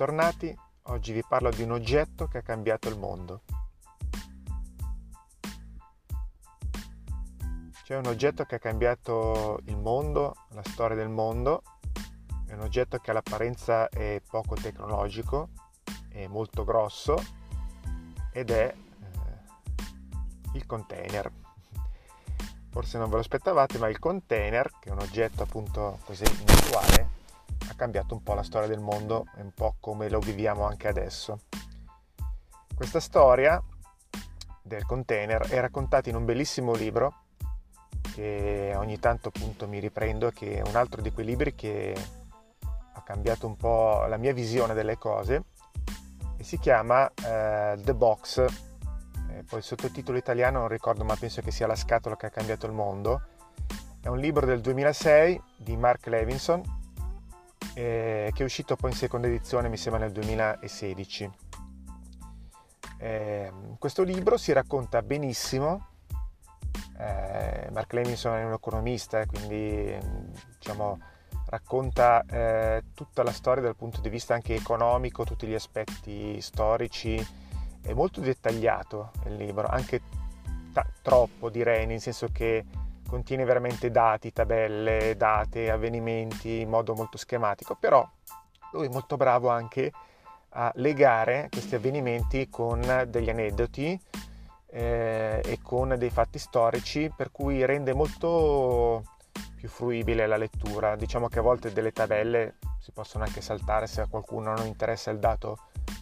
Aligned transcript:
bentornati. 0.00 0.58
Oggi 0.84 1.12
vi 1.12 1.22
parlo 1.28 1.50
di 1.50 1.62
un 1.62 1.72
oggetto 1.72 2.26
che 2.26 2.38
ha 2.38 2.42
cambiato 2.42 2.88
il 2.88 2.96
mondo. 2.96 3.42
C'è 7.84 7.96
un 7.96 8.06
oggetto 8.06 8.44
che 8.44 8.54
ha 8.54 8.58
cambiato 8.58 9.60
il 9.66 9.76
mondo, 9.76 10.34
la 10.52 10.62
storia 10.64 10.96
del 10.96 11.10
mondo. 11.10 11.62
È 12.46 12.54
un 12.54 12.60
oggetto 12.60 12.96
che 12.96 13.10
all'apparenza 13.10 13.90
è 13.90 14.22
poco 14.26 14.54
tecnologico, 14.54 15.50
è 16.08 16.26
molto 16.28 16.64
grosso 16.64 17.22
ed 18.32 18.48
è 18.48 18.74
eh, 18.74 20.54
il 20.54 20.64
container. 20.64 21.30
Forse 22.70 22.96
non 22.96 23.10
ve 23.10 23.16
lo 23.16 23.20
aspettavate, 23.20 23.76
ma 23.76 23.88
il 23.90 23.98
container, 23.98 24.70
che 24.80 24.88
è 24.88 24.92
un 24.92 25.00
oggetto 25.00 25.42
appunto 25.42 25.98
così 26.06 26.24
inusuale, 26.24 27.19
ha 27.70 27.74
cambiato 27.74 28.14
un 28.14 28.22
po' 28.22 28.34
la 28.34 28.42
storia 28.42 28.66
del 28.66 28.80
mondo 28.80 29.26
e 29.36 29.42
un 29.42 29.52
po' 29.52 29.76
come 29.78 30.08
lo 30.10 30.18
viviamo 30.18 30.66
anche 30.66 30.88
adesso. 30.88 31.42
Questa 32.74 32.98
storia 32.98 33.62
del 34.62 34.84
container 34.84 35.46
è 35.46 35.60
raccontata 35.60 36.08
in 36.08 36.16
un 36.16 36.24
bellissimo 36.24 36.74
libro 36.74 37.24
che 38.12 38.72
ogni 38.74 38.98
tanto 38.98 39.28
appunto 39.28 39.68
mi 39.68 39.78
riprendo, 39.78 40.30
che 40.30 40.56
è 40.56 40.62
un 40.62 40.74
altro 40.74 41.00
di 41.00 41.12
quei 41.12 41.24
libri 41.24 41.54
che 41.54 41.94
ha 42.92 43.02
cambiato 43.02 43.46
un 43.46 43.56
po' 43.56 44.04
la 44.06 44.16
mia 44.16 44.32
visione 44.32 44.74
delle 44.74 44.98
cose 44.98 45.44
e 46.36 46.42
si 46.42 46.58
chiama 46.58 47.04
uh, 47.04 47.80
The 47.80 47.94
Box, 47.94 48.38
eh, 48.38 49.44
poi 49.44 49.58
il 49.60 49.64
sottotitolo 49.64 50.18
italiano 50.18 50.58
non 50.58 50.68
ricordo 50.68 51.04
ma 51.04 51.14
penso 51.14 51.40
che 51.40 51.52
sia 51.52 51.68
La 51.68 51.76
scatola 51.76 52.16
che 52.16 52.26
ha 52.26 52.30
cambiato 52.30 52.66
il 52.66 52.72
mondo. 52.72 53.22
È 54.00 54.08
un 54.08 54.18
libro 54.18 54.46
del 54.46 54.60
2006 54.60 55.42
di 55.58 55.76
Mark 55.76 56.06
Levinson 56.06 56.78
eh, 57.74 58.30
che 58.32 58.42
è 58.42 58.44
uscito 58.44 58.76
poi 58.76 58.90
in 58.90 58.96
seconda 58.96 59.26
edizione, 59.26 59.68
mi 59.68 59.76
sembra 59.76 60.00
nel 60.00 60.12
2016. 60.12 61.30
Eh, 62.98 63.52
questo 63.78 64.02
libro 64.02 64.36
si 64.36 64.52
racconta 64.52 65.02
benissimo, 65.02 65.88
eh, 66.98 67.68
Mark 67.72 67.92
Levinson 67.92 68.36
è 68.36 68.44
un 68.44 68.52
economista, 68.52 69.24
quindi 69.24 69.96
diciamo, 70.58 70.98
racconta 71.46 72.22
eh, 72.26 72.84
tutta 72.94 73.22
la 73.22 73.32
storia 73.32 73.62
dal 73.62 73.76
punto 73.76 74.00
di 74.00 74.08
vista 74.08 74.34
anche 74.34 74.54
economico, 74.54 75.24
tutti 75.24 75.46
gli 75.46 75.54
aspetti 75.54 76.40
storici, 76.40 77.26
è 77.82 77.92
molto 77.94 78.20
dettagliato 78.20 79.12
il 79.26 79.36
libro, 79.36 79.66
anche 79.66 80.00
t- 80.72 80.86
troppo 81.02 81.48
direi, 81.48 81.86
nel 81.86 82.00
senso 82.00 82.28
che 82.30 82.64
contiene 83.10 83.44
veramente 83.44 83.90
dati, 83.90 84.32
tabelle, 84.32 85.16
date, 85.16 85.68
avvenimenti 85.68 86.60
in 86.60 86.68
modo 86.68 86.94
molto 86.94 87.18
schematico, 87.18 87.74
però 87.74 88.08
lui 88.72 88.86
è 88.86 88.90
molto 88.90 89.16
bravo 89.16 89.48
anche 89.48 89.92
a 90.50 90.70
legare 90.76 91.48
questi 91.50 91.74
avvenimenti 91.74 92.48
con 92.48 92.80
degli 93.08 93.28
aneddoti 93.28 94.00
eh, 94.68 95.42
e 95.44 95.58
con 95.60 95.94
dei 95.98 96.10
fatti 96.10 96.38
storici 96.38 97.12
per 97.14 97.32
cui 97.32 97.64
rende 97.64 97.92
molto 97.92 99.02
più 99.56 99.68
fruibile 99.68 100.28
la 100.28 100.36
lettura. 100.36 100.94
Diciamo 100.94 101.28
che 101.28 101.40
a 101.40 101.42
volte 101.42 101.72
delle 101.72 101.92
tabelle 101.92 102.58
si 102.78 102.92
possono 102.92 103.24
anche 103.24 103.40
saltare 103.40 103.88
se 103.88 104.00
a 104.00 104.06
qualcuno 104.06 104.54
non 104.54 104.66
interessa 104.66 105.10
il 105.10 105.18
dato 105.18 105.58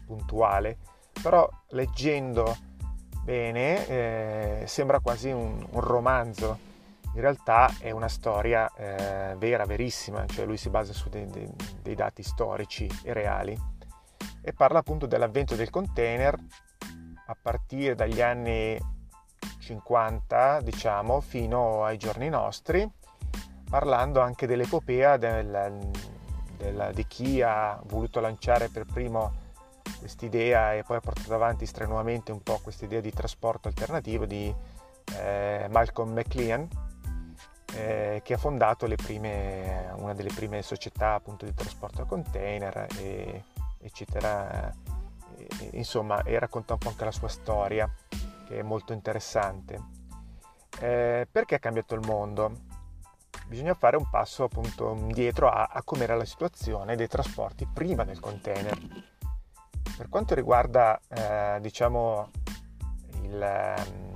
puntuale, 0.07 0.77
però 1.23 1.49
leggendo 1.69 2.55
bene 3.23 3.87
eh, 3.89 4.63
sembra 4.67 5.01
quasi 5.01 5.31
un, 5.31 5.67
un 5.71 5.81
romanzo 5.81 6.68
in 7.15 7.21
realtà 7.21 7.75
è 7.79 7.91
una 7.91 8.09
storia 8.09 8.71
eh, 8.75 9.35
vera, 9.37 9.65
verissima, 9.65 10.27
cioè 10.27 10.45
lui 10.45 10.57
si 10.57 10.71
basa 10.71 10.93
su 10.93 11.09
dei, 11.09 11.27
dei, 11.27 11.51
dei, 11.83 11.95
dati 11.95 12.23
storici 12.23 12.89
e 13.03 13.13
reali 13.13 13.59
e 14.41 14.53
parla 14.53 14.79
appunto 14.79 15.07
dell'avvento 15.07 15.57
del 15.57 15.71
container 15.71 16.39
a 17.27 17.37
partire 17.41 17.95
dagli 17.95 18.21
anni 18.21 18.79
50, 19.59 20.61
diciamo, 20.63 21.21
fino 21.21 21.85
ai 21.85 21.99
giorni 21.99 22.29
nostri, 22.29 22.89
parlando 23.69 24.21
anche 24.21 24.47
dell'epopea 24.47 25.17
del, 25.17 25.91
del, 26.57 26.91
di 26.95 27.07
chi 27.07 27.43
ha 27.43 27.79
voluto 27.87 28.21
lanciare 28.21 28.69
per 28.69 28.87
primo 28.87 29.47
quest'idea 29.99 30.75
e 30.75 30.85
poi 30.85 30.99
ha 30.99 31.01
portato 31.01 31.35
avanti 31.35 31.67
strenuamente 31.67 32.33
un 32.33 32.43
po' 32.43 32.61
quest'idea 32.63 33.01
di 33.01 33.11
trasporto 33.11 33.69
alternativo 33.69 34.25
di 34.25 34.55
eh, 35.17 35.67
Malcolm 35.71 36.13
McLean 36.13 36.69
eh, 37.79 38.21
che 38.25 38.35
ha 38.35 38.39
fondato 38.39 38.87
prime, 38.97 39.93
una 39.97 40.13
delle 40.13 40.33
prime 40.35 40.63
società 40.63 41.15
appunto 41.15 41.45
di 41.45 41.55
trasporto 41.55 42.03
a 42.03 42.07
container, 42.07 42.87
e, 42.97 43.45
eccetera. 43.81 44.69
E, 45.37 45.71
insomma, 45.73 46.23
e 46.23 46.39
racconta 46.39 46.73
un 46.73 46.79
po' 46.81 46.89
anche 46.89 47.05
la 47.05 47.13
sua 47.13 47.29
storia, 47.29 47.89
che 48.47 48.59
è 48.59 48.63
molto 48.63 48.93
interessante. 48.93 49.81
Eh, 50.81 51.29
perché 51.31 51.55
ha 51.55 51.59
cambiato 51.61 51.95
il 51.95 52.05
mondo? 52.05 52.67
Bisogna 53.47 53.75
fare 53.75 53.97
un 53.97 54.11
passo 54.11 54.45
appunto 54.45 54.93
indietro 54.95 55.49
a, 55.49 55.69
a 55.73 55.83
come 55.83 56.05
era 56.05 56.17
la 56.17 56.25
situazione 56.25 56.97
dei 56.97 57.09
trasporti 57.09 57.67
prima 57.73 58.05
del 58.05 58.21
container. 58.21 58.77
Per 59.97 60.09
quanto 60.09 60.35
riguarda, 60.35 61.01
eh, 61.09 61.59
diciamo, 61.61 62.31
il 63.23 64.08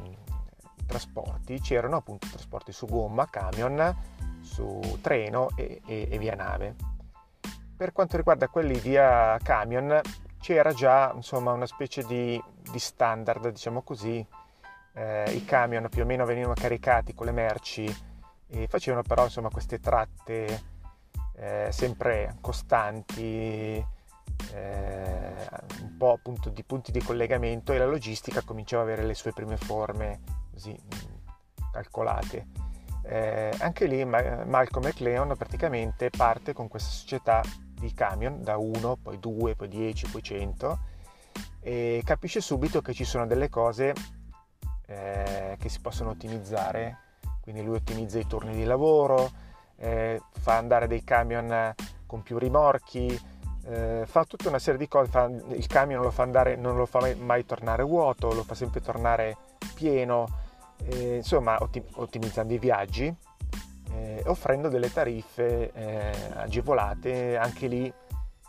trasporti 0.93 1.59
c'erano 1.59 1.97
appunto 1.97 2.27
trasporti 2.29 2.71
su 2.71 2.87
gomma, 2.87 3.29
camion, 3.31 3.97
su 4.43 4.99
treno 5.01 5.49
e, 5.57 5.81
e, 5.87 6.07
e 6.11 6.19
via 6.19 6.35
nave. 6.35 6.75
Per 7.75 7.93
quanto 7.93 8.19
riguarda 8.19 8.49
quelli 8.49 8.79
via 8.79 9.39
camion 9.43 9.99
c'era 10.39 10.73
già 10.75 11.11
insomma 11.15 11.53
una 11.53 11.65
specie 11.65 12.05
di, 12.05 12.41
di 12.71 12.79
standard, 12.79 13.49
diciamo 13.49 13.81
così. 13.81 14.25
Eh, 14.95 15.33
I 15.33 15.45
camion 15.47 15.89
più 15.89 16.03
o 16.03 16.05
meno 16.05 16.27
venivano 16.27 16.53
caricati 16.53 17.15
con 17.15 17.25
le 17.25 17.33
merci 17.33 17.97
e 18.49 18.67
facevano 18.67 19.03
però 19.03 19.25
insomma 19.25 19.49
queste 19.49 19.81
tratte 19.81 20.63
eh, 21.37 21.69
sempre 21.71 22.37
costanti, 22.43 23.83
eh, 24.53 25.49
un 25.81 25.97
po' 25.97 26.13
appunto 26.13 26.51
di 26.51 26.63
punti 26.63 26.93
di 26.93 27.03
collegamento 27.03 27.73
e 27.73 27.79
la 27.79 27.87
logistica 27.87 28.43
cominciava 28.43 28.83
ad 28.83 28.89
avere 28.89 29.07
le 29.07 29.15
sue 29.15 29.33
prime 29.33 29.57
forme 29.57 30.42
così 30.53 30.79
calcolate. 31.73 32.47
Eh, 33.05 33.53
anche 33.59 33.87
lì 33.87 34.05
Malcolm 34.05 34.87
McLeon 34.87 35.35
praticamente 35.37 36.11
parte 36.11 36.53
con 36.53 36.69
questa 36.69 36.91
società 36.91 37.43
di 37.75 37.93
camion 37.93 38.43
da 38.43 38.57
1, 38.57 38.97
poi 39.03 39.19
2, 39.19 39.57
poi 39.57 39.69
10, 39.69 40.11
poi 40.11 40.23
100 40.23 40.79
e 41.61 42.03
capisce 42.05 42.41
subito 42.41 42.81
che 42.81 42.93
ci 42.93 43.05
sono 43.05 43.27
delle 43.27 43.49
cose 43.49 43.95
eh, 44.87 45.57
che 45.59 45.69
si 45.69 45.81
possono 45.81 46.11
ottimizzare, 46.11 46.99
quindi 47.41 47.63
lui 47.63 47.77
ottimizza 47.77 48.19
i 48.19 48.27
turni 48.27 48.55
di 48.55 48.65
lavoro, 48.65 49.31
eh, 49.77 50.21
fa 50.33 50.57
andare 50.57 50.89
dei 50.89 51.05
camion 51.05 51.75
con 52.05 52.23
più 52.23 52.37
rimorchi, 52.37 53.19
eh, 53.65 54.03
fa 54.07 54.25
tutta 54.25 54.49
una 54.49 54.59
serie 54.59 54.79
di 54.79 54.89
cose, 54.89 55.09
fa, 55.09 55.25
il 55.27 55.67
camion 55.67 56.03
lo 56.03 56.11
fa 56.11 56.25
andare, 56.25 56.57
non 56.57 56.77
lo 56.77 56.85
fa 56.85 56.99
mai, 56.99 57.15
mai 57.15 57.47
tornare 57.47 57.85
vuoto, 57.85 58.33
lo 58.33 58.43
fa 58.43 58.55
sempre 58.55 58.81
tornare 58.81 59.37
pieno, 59.75 60.27
eh, 60.87 61.17
insomma 61.17 61.59
ottimizzando 61.61 62.53
i 62.53 62.59
viaggi, 62.59 63.15
eh, 63.93 64.23
offrendo 64.27 64.69
delle 64.69 64.93
tariffe 64.93 65.73
eh, 65.73 66.13
agevolate, 66.35 67.37
anche 67.37 67.67
lì 67.67 67.93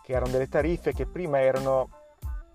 che 0.04 0.12
erano 0.12 0.32
delle 0.32 0.50
tariffe 0.50 0.94
che 0.94 1.06
prima 1.06 1.40
erano 1.40 1.90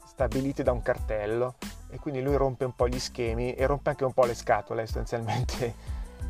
stabilite 0.05 0.63
da 0.63 0.73
un 0.73 0.83
cartello 0.83 1.57
e 1.91 1.99
quindi 1.99 2.21
lui 2.21 2.37
rompe 2.37 2.65
un 2.65 2.75
po' 2.75 2.89
gli 2.89 2.99
schemi 2.99 3.55
e 3.55 3.67
rompe 3.67 3.91
anche 3.91 4.05
un 4.05 4.13
po' 4.13 4.25
le 4.25 4.35
scatole 4.35 4.83
essenzialmente 4.83 5.75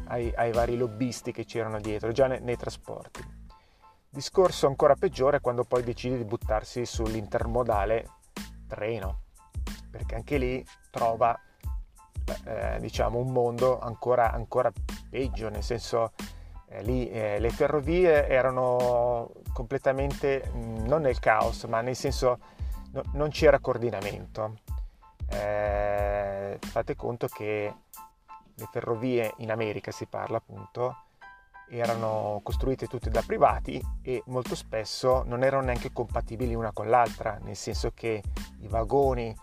ai, 0.08 0.32
ai 0.36 0.52
vari 0.52 0.76
lobbisti 0.76 1.32
che 1.32 1.44
c'erano 1.44 1.80
dietro, 1.80 2.12
già 2.12 2.26
nei, 2.26 2.40
nei 2.40 2.56
trasporti. 2.56 3.36
Discorso 4.10 4.66
ancora 4.66 4.94
peggiore 4.94 5.40
quando 5.40 5.64
poi 5.64 5.82
decide 5.82 6.16
di 6.16 6.24
buttarsi 6.24 6.86
sull'intermodale 6.86 8.08
treno, 8.66 9.22
perché 9.90 10.14
anche 10.14 10.38
lì 10.38 10.64
trova 10.90 11.38
eh, 12.44 12.78
diciamo 12.80 13.18
un 13.18 13.30
mondo 13.30 13.78
ancora, 13.78 14.32
ancora, 14.32 14.72
peggio, 15.10 15.48
nel 15.48 15.62
senso 15.62 16.12
eh, 16.68 16.82
lì 16.82 17.08
eh, 17.10 17.38
le 17.38 17.50
ferrovie 17.50 18.28
erano 18.28 19.30
completamente 19.52 20.50
mm, 20.54 20.86
non 20.86 21.02
nel 21.02 21.18
caos, 21.18 21.64
ma 21.64 21.80
nel 21.80 21.96
senso 21.96 22.38
no, 22.92 23.02
non 23.12 23.30
c'era 23.30 23.58
coordinamento. 23.58 24.54
Eh, 25.30 26.58
fate 26.60 26.96
conto 26.96 27.26
che 27.26 27.74
le 28.54 28.68
ferrovie 28.72 29.34
in 29.38 29.50
America 29.50 29.90
si 29.90 30.06
parla 30.06 30.38
appunto 30.38 31.02
erano 31.70 32.40
costruite 32.42 32.86
tutte 32.86 33.10
da 33.10 33.22
privati 33.24 33.80
e 34.02 34.22
molto 34.26 34.54
spesso 34.54 35.22
non 35.26 35.42
erano 35.42 35.64
neanche 35.64 35.92
compatibili 35.92 36.54
una 36.54 36.72
con 36.72 36.88
l'altra, 36.88 37.38
nel 37.42 37.56
senso 37.56 37.92
che 37.94 38.22
i 38.60 38.68
vagoni 38.68 39.34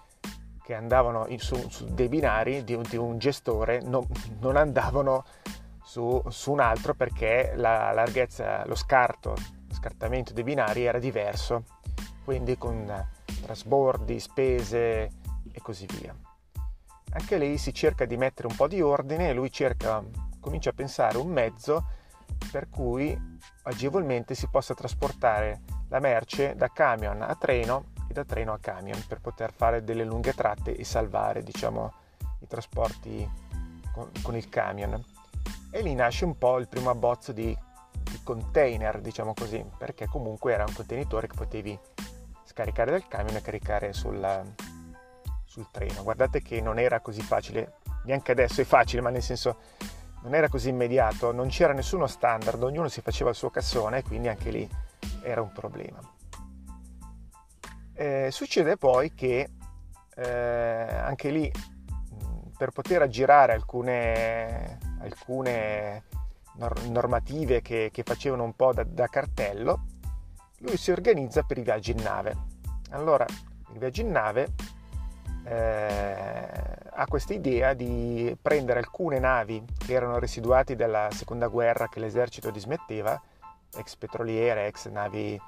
che 0.66 0.74
andavano 0.74 1.28
su, 1.38 1.70
su 1.70 1.86
dei 1.86 2.10
binari 2.10 2.64
di 2.64 2.74
un, 2.74 2.82
di 2.82 2.98
un 2.98 3.20
gestore 3.20 3.82
non, 3.82 4.04
non 4.40 4.56
andavano 4.56 5.24
su, 5.84 6.20
su, 6.30 6.52
un 6.52 6.60
altro 6.60 6.96
perché 6.96 7.54
la 7.56 7.92
larghezza, 7.92 8.66
lo 8.66 8.74
scarto, 8.74 9.36
lo 9.68 9.74
scartamento 9.76 10.34
dei 10.34 10.44
binari 10.44 10.86
era 10.86 10.98
diverso 10.98 11.66
quindi 12.24 12.58
con 12.58 12.92
trasbordi, 13.44 14.20
spese 14.20 15.12
e 15.52 15.62
così 15.62 15.86
via. 16.00 16.14
Anche 17.12 17.38
lì 17.38 17.60
si 17.60 17.72
cerca 17.72 18.06
di 18.06 18.18
mettere 18.18 18.48
un 18.48 18.56
po' 18.56 18.68
di 18.68 18.82
ordine 18.82 19.30
e 19.30 19.34
lui 19.34 19.52
cerca, 19.52 20.04
comincia 20.40 20.72
a 20.72 20.74
pensare 20.74 21.20
un 21.20 21.28
mezzo 21.28 21.86
per 22.52 22.70
cui 22.70 23.16
agevolmente 23.64 24.34
si 24.34 24.48
possa 24.50 24.74
trasportare 24.74 25.62
la 25.90 26.00
merce 26.00 26.56
da 26.56 26.70
camion 26.70 27.22
a 27.22 27.36
treno 27.36 27.94
e 28.10 28.14
da 28.14 28.24
treno 28.24 28.54
a 28.54 28.60
camion 28.60 29.04
per 29.08 29.20
poter 29.20 29.52
fare 29.54 29.84
delle 29.84 30.04
lunghe 30.04 30.34
tratte 30.34 30.76
e 30.76 30.84
salvare 30.84 31.44
diciamo, 31.44 31.94
i 32.40 32.48
trasporti 32.48 33.30
con, 33.92 34.10
con 34.22 34.36
il 34.36 34.50
camion. 34.50 35.04
E 35.72 35.82
lì 35.82 35.94
nasce 35.94 36.26
un 36.26 36.38
po' 36.38 36.58
il 36.58 36.68
primo 36.68 36.90
abbozzo 36.90 37.32
di, 37.32 37.56
di 37.92 38.20
container, 38.24 39.02
diciamo 39.02 39.34
così, 39.34 39.64
perché 39.78 40.08
comunque 40.08 40.54
era 40.54 40.64
un 40.66 40.74
contenitore 40.74 41.28
che 41.28 41.36
potevi 41.36 41.78
scaricare 42.44 42.92
dal 42.92 43.08
camion 43.08 43.36
e 43.36 43.42
caricare 43.42 43.92
sul, 43.92 44.54
sul 45.44 45.68
treno. 45.72 46.04
Guardate 46.04 46.42
che 46.42 46.62
non 46.62 46.80
era 46.80 47.02
così 47.02 47.22
facile, 47.22 47.80
neanche 48.06 48.32
adesso 48.32 48.62
è 48.62 48.64
facile, 48.64 49.02
ma 49.02 49.10
nel 49.10 49.24
senso 49.24 49.58
non 50.26 50.34
era 50.34 50.50
così 50.50 50.70
immediato, 50.70 51.32
non 51.32 51.50
c'era 51.50 51.72
nessuno 51.72 52.08
standard, 52.08 52.62
ognuno 52.64 52.88
si 52.88 53.02
faceva 53.02 53.30
il 53.30 53.36
suo 53.36 53.52
cassone 53.52 54.00
e 54.00 54.04
quindi 54.04 54.28
anche 54.28 54.50
lì 54.50 54.68
era 55.22 55.40
un 55.40 55.52
problema. 55.52 56.00
Eh, 57.94 58.30
succede 58.32 58.76
poi 58.76 59.14
che 59.14 59.52
eh, 60.16 60.28
anche 60.28 61.30
lì 61.30 61.52
per 62.58 62.72
poter 62.72 63.04
aggirare 63.04 63.54
alcune, 63.54 64.80
alcune 65.00 66.06
normative 66.88 67.62
che, 67.62 67.90
che, 67.94 68.02
facevano 68.02 68.46
un 68.46 68.56
po' 68.56 68.74
da, 68.74 68.84
da, 68.84 69.06
cartello, 69.06 69.86
lui 70.60 70.76
si 70.78 70.90
organizza 70.90 71.44
per 71.44 71.60
i 71.60 71.62
viaggi 71.62 71.92
in 71.92 72.02
nave. 72.02 72.36
Allora, 72.90 73.28
i 73.74 73.78
viaggi 73.78 74.02
in 74.02 74.10
nave 74.10 74.54
eh, 75.44 76.85
ha 76.98 77.06
questa 77.08 77.34
idea 77.34 77.74
di 77.74 78.36
prendere 78.42 78.80
alcune 78.80 79.20
navi 79.20 79.64
che 79.78 79.94
erano 79.94 80.18
residuati 80.18 80.76
dalla 80.76 81.10
seconda 81.12 81.48
guerra 81.48 81.90
che 81.90 82.00
l'esercito 82.00 82.52
dismetteva, 82.52 83.22
ex 83.76 83.96
petroliere, 83.98 84.68
ex 84.68 84.88
navi 84.90 85.40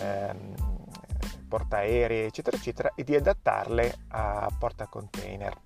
ehm, 0.00 0.54
portaerei, 1.48 2.26
eccetera, 2.26 2.56
eccetera, 2.56 2.92
e 2.94 3.02
di 3.02 3.16
adattarle 3.16 3.94
a 4.08 4.48
portacontainer. 4.56 5.56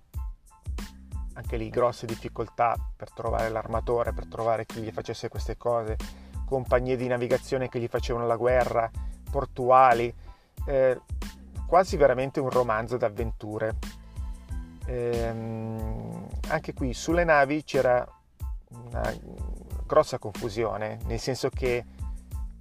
Anche 1.35 1.56
lì 1.56 1.69
grosse 1.69 2.06
difficoltà 2.06 2.75
per 2.96 3.12
trovare 3.12 3.50
l'armatore, 3.50 4.12
per 4.12 4.26
trovare 4.26 4.64
chi 4.64 4.81
gli 4.81 4.90
facesse 4.90 5.29
queste 5.29 5.56
cose, 5.58 5.96
compagnie 6.46 6.96
di 6.96 7.06
navigazione 7.06 7.69
che 7.69 7.79
gli 7.79 7.88
facevano 7.88 8.26
la 8.26 8.37
guerra, 8.37 8.90
portuali, 9.31 10.12
eh, 10.67 10.99
quasi 11.67 11.99
veramente 11.99 12.40
un 12.40 12.49
romanzo 12.49 12.96
d'avventure 12.96 13.76
ehm, 14.88 16.26
anche 16.49 16.73
qui 16.73 16.94
sulle 16.94 17.25
navi 17.25 17.62
c'era 17.62 18.06
una 18.70 19.14
grossa 19.87 20.19
confusione, 20.19 20.99
nel 21.06 21.19
senso 21.19 21.49
che 21.50 21.85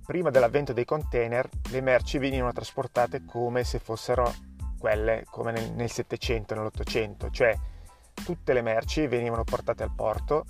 prima 0.06 0.30
dell'avvento 0.30 0.74
dei 0.74 0.86
container 0.86 1.50
le 1.70 1.82
merci 1.82 2.18
venivano 2.18 2.54
trasportate 2.54 3.26
come 3.26 3.64
se 3.64 3.80
fossero 3.80 4.34
quelle 4.80 5.26
come 5.30 5.52
nel, 5.52 5.72
nel 5.72 5.90
700, 5.90 6.56
nell'Ottocento, 6.56 7.30
cioè 7.30 7.58
tutte 8.14 8.54
le 8.54 8.62
merci 8.62 9.08
venivano 9.08 9.44
portate 9.44 9.84
al 9.84 9.92
porto 9.96 10.46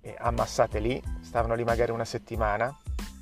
e 0.00 0.14
ammassate 0.18 0.78
lì, 0.78 1.02
stavano 1.20 1.54
lì 1.54 1.64
magari 1.64 1.92
una 1.92 2.04
settimana, 2.04 2.74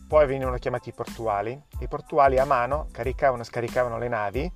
poi 0.06 0.26
venivano 0.26 0.56
chiamati 0.56 0.90
i 0.90 0.92
portuali, 0.92 1.60
i 1.80 1.88
portuali 1.88 2.38
a 2.38 2.44
mano 2.44 2.88
caricavano 2.92 3.42
e 3.42 3.44
scaricavano 3.44 3.98
le 3.98 4.08
navi 4.08 4.52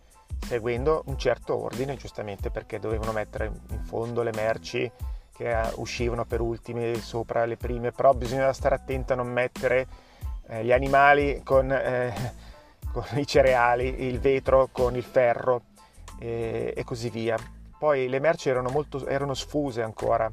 seguendo 0.49 1.03
un 1.09 1.19
certo 1.19 1.63
ordine, 1.63 1.95
giustamente 1.97 2.51
perché 2.51 2.79
dovevano 2.79 3.13
mettere 3.13 3.53
in 3.69 3.85
fondo 3.85 4.23
le 4.23 4.33
merci 4.35 4.91
che 5.37 5.51
eh, 5.51 5.71
uscivano 5.75 6.25
per 6.25 6.41
ultime 6.41 6.95
sopra 6.95 7.45
le 7.45 7.59
prime, 7.59 7.93
però 7.93 8.15
bisognava 8.15 8.55
stare 8.55 8.75
attento 8.75 9.13
a 9.13 9.17
non 9.17 9.31
mettere 9.31 9.87
eh, 10.47 10.65
gli 10.65 10.73
animali 10.73 11.43
con, 11.45 11.71
eh, 11.71 12.15
con, 12.91 13.05
i 13.17 13.27
cereali, 13.27 14.07
il 14.07 14.21
vetro 14.21 14.71
con 14.73 14.97
il 14.97 15.03
ferro 15.03 15.65
e, 16.19 16.73
e 16.75 16.83
così 16.83 17.11
via. 17.11 17.37
Poi 17.79 18.09
le 18.09 18.19
merci 18.19 18.49
erano, 18.49 18.71
molto, 18.71 19.07
erano 19.07 19.35
sfuse 19.35 19.83
ancora, 19.83 20.33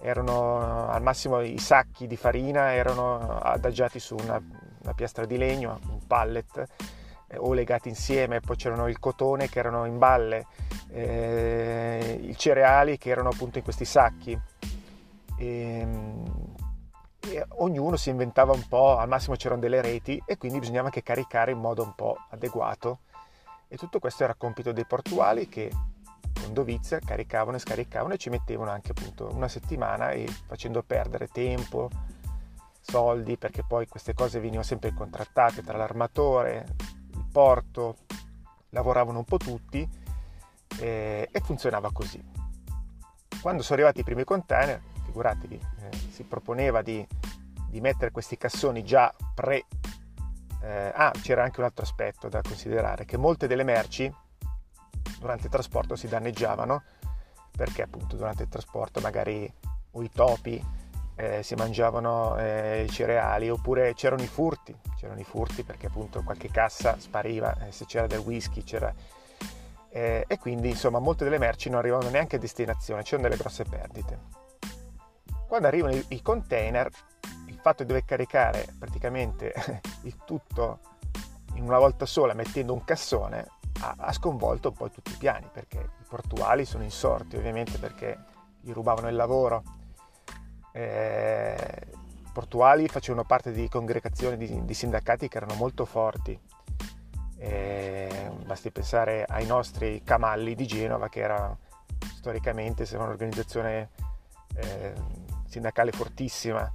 erano 0.00 0.88
al 0.88 1.02
massimo 1.02 1.40
i 1.40 1.58
sacchi 1.58 2.08
di 2.08 2.16
farina 2.16 2.74
erano 2.74 3.38
adagiati 3.38 4.00
su 4.00 4.16
una, 4.16 4.42
una 4.82 4.92
piastra 4.92 5.24
di 5.24 5.38
legno, 5.38 5.78
un 5.88 6.04
pallet 6.04 6.66
eh, 7.28 7.36
o 7.38 7.52
legati 7.52 7.88
insieme, 7.88 8.40
poi 8.40 8.56
c'erano 8.56 8.88
il 8.88 8.98
cotone 8.98 9.48
che 9.48 9.58
erano 9.58 9.84
in 9.84 9.98
balle, 9.98 10.46
eh, 10.90 12.18
i 12.22 12.36
cereali 12.36 12.98
che 12.98 13.10
erano 13.10 13.30
appunto 13.30 13.58
in 13.58 13.64
questi 13.64 13.84
sacchi. 13.84 14.38
E, 15.38 15.46
ehm, 15.46 16.54
e 17.28 17.44
ognuno 17.56 17.96
si 17.96 18.10
inventava 18.10 18.52
un 18.52 18.66
po', 18.68 18.96
al 18.96 19.08
massimo 19.08 19.36
c'erano 19.36 19.60
delle 19.60 19.80
reti 19.80 20.22
e 20.24 20.36
quindi 20.36 20.60
bisognava 20.60 20.86
anche 20.86 21.02
caricare 21.02 21.50
in 21.50 21.58
modo 21.58 21.82
un 21.82 21.94
po' 21.94 22.16
adeguato. 22.30 23.00
E 23.68 23.76
tutto 23.76 23.98
questo 23.98 24.22
era 24.22 24.34
compito 24.34 24.72
dei 24.72 24.86
portuali 24.86 25.48
che 25.48 25.70
con 26.40 26.52
dovizia 26.52 27.00
caricavano 27.00 27.56
e 27.56 27.60
scaricavano 27.60 28.14
e 28.14 28.18
ci 28.18 28.30
mettevano 28.30 28.70
anche 28.70 28.92
appunto 28.92 29.28
una 29.32 29.48
settimana 29.48 30.10
e 30.10 30.26
facendo 30.46 30.82
perdere 30.82 31.26
tempo, 31.26 31.90
soldi, 32.80 33.36
perché 33.36 33.64
poi 33.66 33.88
queste 33.88 34.14
cose 34.14 34.38
venivano 34.38 34.62
sempre 34.62 34.92
contrattate 34.94 35.62
tra 35.62 35.76
l'armatore, 35.76 36.66
porto, 37.36 37.96
lavoravano 38.70 39.18
un 39.18 39.26
po' 39.26 39.36
tutti 39.36 39.86
eh, 40.80 41.28
e 41.30 41.40
funzionava 41.40 41.92
così. 41.92 42.18
Quando 43.42 43.62
sono 43.62 43.74
arrivati 43.74 44.00
i 44.00 44.04
primi 44.04 44.24
container, 44.24 44.80
figuratevi, 45.04 45.54
eh, 45.54 45.96
si 46.10 46.24
proponeva 46.24 46.80
di, 46.80 47.06
di, 47.68 47.80
mettere 47.82 48.10
questi 48.10 48.38
cassoni 48.38 48.82
già 48.84 49.14
pre... 49.34 49.66
Eh, 50.62 50.92
ah, 50.94 51.12
c'era 51.20 51.42
anche 51.42 51.60
un 51.60 51.66
altro 51.66 51.84
aspetto 51.84 52.30
da 52.30 52.40
considerare, 52.40 53.04
che 53.04 53.18
molte 53.18 53.46
delle 53.46 53.64
merci 53.64 54.10
durante 55.18 55.44
il 55.44 55.50
trasporto 55.50 55.94
si 55.94 56.08
danneggiavano 56.08 56.84
perché 57.54 57.82
appunto 57.82 58.16
durante 58.16 58.44
il 58.44 58.48
trasporto 58.48 59.00
magari 59.00 59.50
o 59.90 60.02
i 60.02 60.08
topi 60.10 60.64
eh, 61.16 61.42
si 61.42 61.54
mangiavano 61.54 62.36
eh, 62.38 62.84
i 62.86 62.90
cereali 62.90 63.48
oppure 63.48 63.94
c'erano 63.94 64.22
i 64.22 64.26
furti, 64.26 64.76
c'erano 64.98 65.18
i 65.18 65.24
furti 65.24 65.62
perché 65.62 65.86
appunto 65.86 66.22
qualche 66.22 66.50
cassa 66.50 66.96
spariva, 66.98 67.66
eh, 67.66 67.72
se 67.72 67.86
c'era 67.86 68.06
del 68.06 68.18
whisky 68.18 68.62
c'era... 68.62 68.92
Eh, 69.88 70.24
e 70.28 70.38
quindi 70.38 70.68
insomma 70.68 70.98
molte 70.98 71.24
delle 71.24 71.38
merci 71.38 71.70
non 71.70 71.78
arrivavano 71.78 72.10
neanche 72.10 72.36
a 72.36 72.38
destinazione, 72.38 73.02
c'erano 73.02 73.28
delle 73.28 73.40
grosse 73.40 73.64
perdite. 73.64 74.18
Quando 75.48 75.66
arrivano 75.66 75.94
i, 75.94 76.04
i 76.08 76.20
container, 76.20 76.90
il 77.46 77.58
fatto 77.62 77.82
di 77.82 77.88
dover 77.88 78.04
caricare 78.04 78.66
praticamente 78.78 79.54
il 80.02 80.16
tutto 80.26 80.80
in 81.54 81.62
una 81.62 81.78
volta 81.78 82.04
sola 82.04 82.34
mettendo 82.34 82.74
un 82.74 82.84
cassone 82.84 83.46
ha, 83.80 83.94
ha 83.96 84.12
sconvolto 84.12 84.72
poi 84.72 84.90
tutti 84.90 85.12
i 85.12 85.16
piani 85.16 85.48
perché 85.50 85.78
i 85.78 86.04
portuali 86.06 86.66
sono 86.66 86.82
insorti 86.82 87.36
ovviamente 87.36 87.78
perché 87.78 88.18
gli 88.60 88.72
rubavano 88.72 89.08
il 89.08 89.16
lavoro 89.16 89.62
eh, 90.76 91.86
portuali 92.34 92.86
facevano 92.86 93.24
parte 93.24 93.50
di 93.50 93.66
congregazioni 93.66 94.36
di, 94.36 94.62
di, 94.66 94.74
sindacati 94.74 95.26
che 95.26 95.38
erano 95.38 95.54
molto 95.54 95.86
forti. 95.86 96.38
Eh, 97.38 98.30
basti 98.44 98.70
pensare 98.70 99.24
ai 99.26 99.46
nostri 99.46 100.02
camalli 100.04 100.54
di 100.54 100.66
Genova, 100.66 101.08
che 101.08 101.20
era 101.20 101.56
storicamente 101.98 102.86
un'organizzazione 102.92 103.88
eh, 104.56 104.92
sindacale 105.48 105.92
fortissima. 105.92 106.70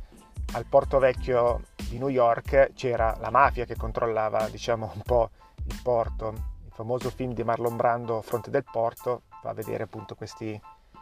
Al 0.54 0.66
Porto 0.66 0.98
Vecchio 0.98 1.62
di 1.88 2.00
New 2.00 2.10
York 2.10 2.74
c'era 2.74 3.16
la 3.20 3.30
mafia 3.30 3.66
che 3.66 3.76
controllava 3.76 4.50
diciamo, 4.50 4.92
un 4.96 5.02
po' 5.04 5.30
il 5.68 5.80
porto. 5.84 6.30
Il 6.66 6.72
famoso 6.74 7.12
film 7.12 7.34
di 7.34 7.44
Marlon 7.44 7.76
Brando, 7.76 8.22
Fronte 8.24 8.50
del 8.50 8.64
Porto, 8.64 9.24
fa 9.42 9.54
vedere 9.54 9.84
appunto 9.84 10.16
questi, 10.16 10.60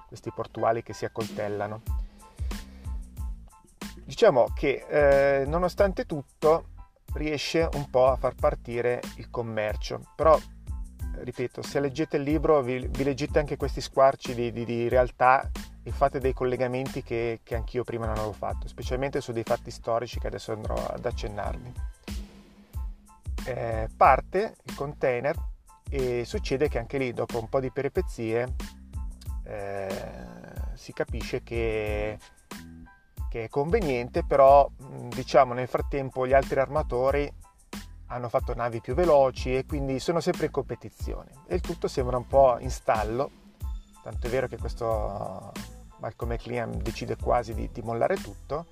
questi 0.08 0.32
portuali 0.32 0.84
che 0.84 0.92
si 0.92 1.06
accoltellano. 1.06 2.08
Diciamo 4.10 4.48
che 4.56 4.88
eh, 4.90 5.46
nonostante 5.46 6.08
tutto 6.08 6.70
riesce 7.14 7.70
un 7.74 7.92
po' 7.92 8.08
a 8.08 8.16
far 8.16 8.34
partire 8.34 9.02
il 9.18 9.30
commercio, 9.30 10.02
però 10.16 10.36
ripeto, 11.20 11.62
se 11.62 11.80
leggete 11.80 12.18
il 12.18 12.24
libro 12.24 12.64
vi, 12.64 12.88
vi 12.88 13.04
leggete 13.04 13.38
anche 13.38 13.56
questi 13.56 13.82
squarci 13.82 14.34
di, 14.34 14.52
di, 14.52 14.66
di, 14.66 14.90
realtà 14.90 15.48
e 15.84 15.92
fate 15.92 16.18
dei 16.18 16.34
collegamenti 16.34 17.04
che, 17.04 17.42
che 17.44 17.54
anch'io 17.54 17.84
prima 17.84 18.08
non 18.08 18.16
avevo 18.16 18.32
fatto, 18.32 18.68
specialmente 18.68 19.22
su 19.22 19.32
dei 19.32 19.44
fatti 19.44 19.70
storici 19.70 20.18
che 20.18 20.26
adesso 20.26 20.54
andrò 20.54 20.74
ad 20.74 21.06
accennarvi. 21.06 21.74
Eh, 23.46 23.90
parte 23.96 24.56
il 24.64 24.74
container 24.74 25.36
e 25.88 26.26
succede 26.26 26.68
che 26.68 26.80
anche 26.80 26.98
lì 26.98 27.14
dopo 27.14 27.38
un 27.40 27.48
po' 27.48 27.60
di 27.60 27.70
peripezie 27.70 28.56
eh, 29.44 29.88
si 30.74 30.94
capisce 30.94 31.44
che 31.44 32.18
che 33.30 33.46
è 33.46 33.50
conveniente, 33.50 34.24
però 34.24 34.70
diciamo 35.08 35.54
nel 35.54 35.68
frattempo 35.68 36.28
gli 36.28 36.34
altri 36.34 36.60
armatori 36.60 37.32
hanno 38.08 38.28
fatto 38.28 38.54
navi 38.56 38.82
più 38.82 38.96
veloci 38.96 39.56
e 39.56 39.66
quindi 39.66 40.00
sono 40.00 40.20
sempre 40.20 40.48
in 40.48 40.52
competizione. 40.52 41.32
E 41.48 41.56
il 41.56 41.62
tutto 41.62 41.88
sembra 41.88 42.18
un 42.18 42.28
po' 42.28 42.58
in 42.60 42.72
stallo, 42.72 43.30
tanto 44.04 44.28
è 44.28 44.30
vero 44.30 44.48
che 44.48 44.58
questo 44.58 45.52
Malcolm 46.00 46.32
McLean 46.32 46.80
decide 46.82 47.16
quasi 47.16 47.54
di, 47.54 47.70
di 47.72 47.82
mollare 47.82 48.16
tutto, 48.16 48.66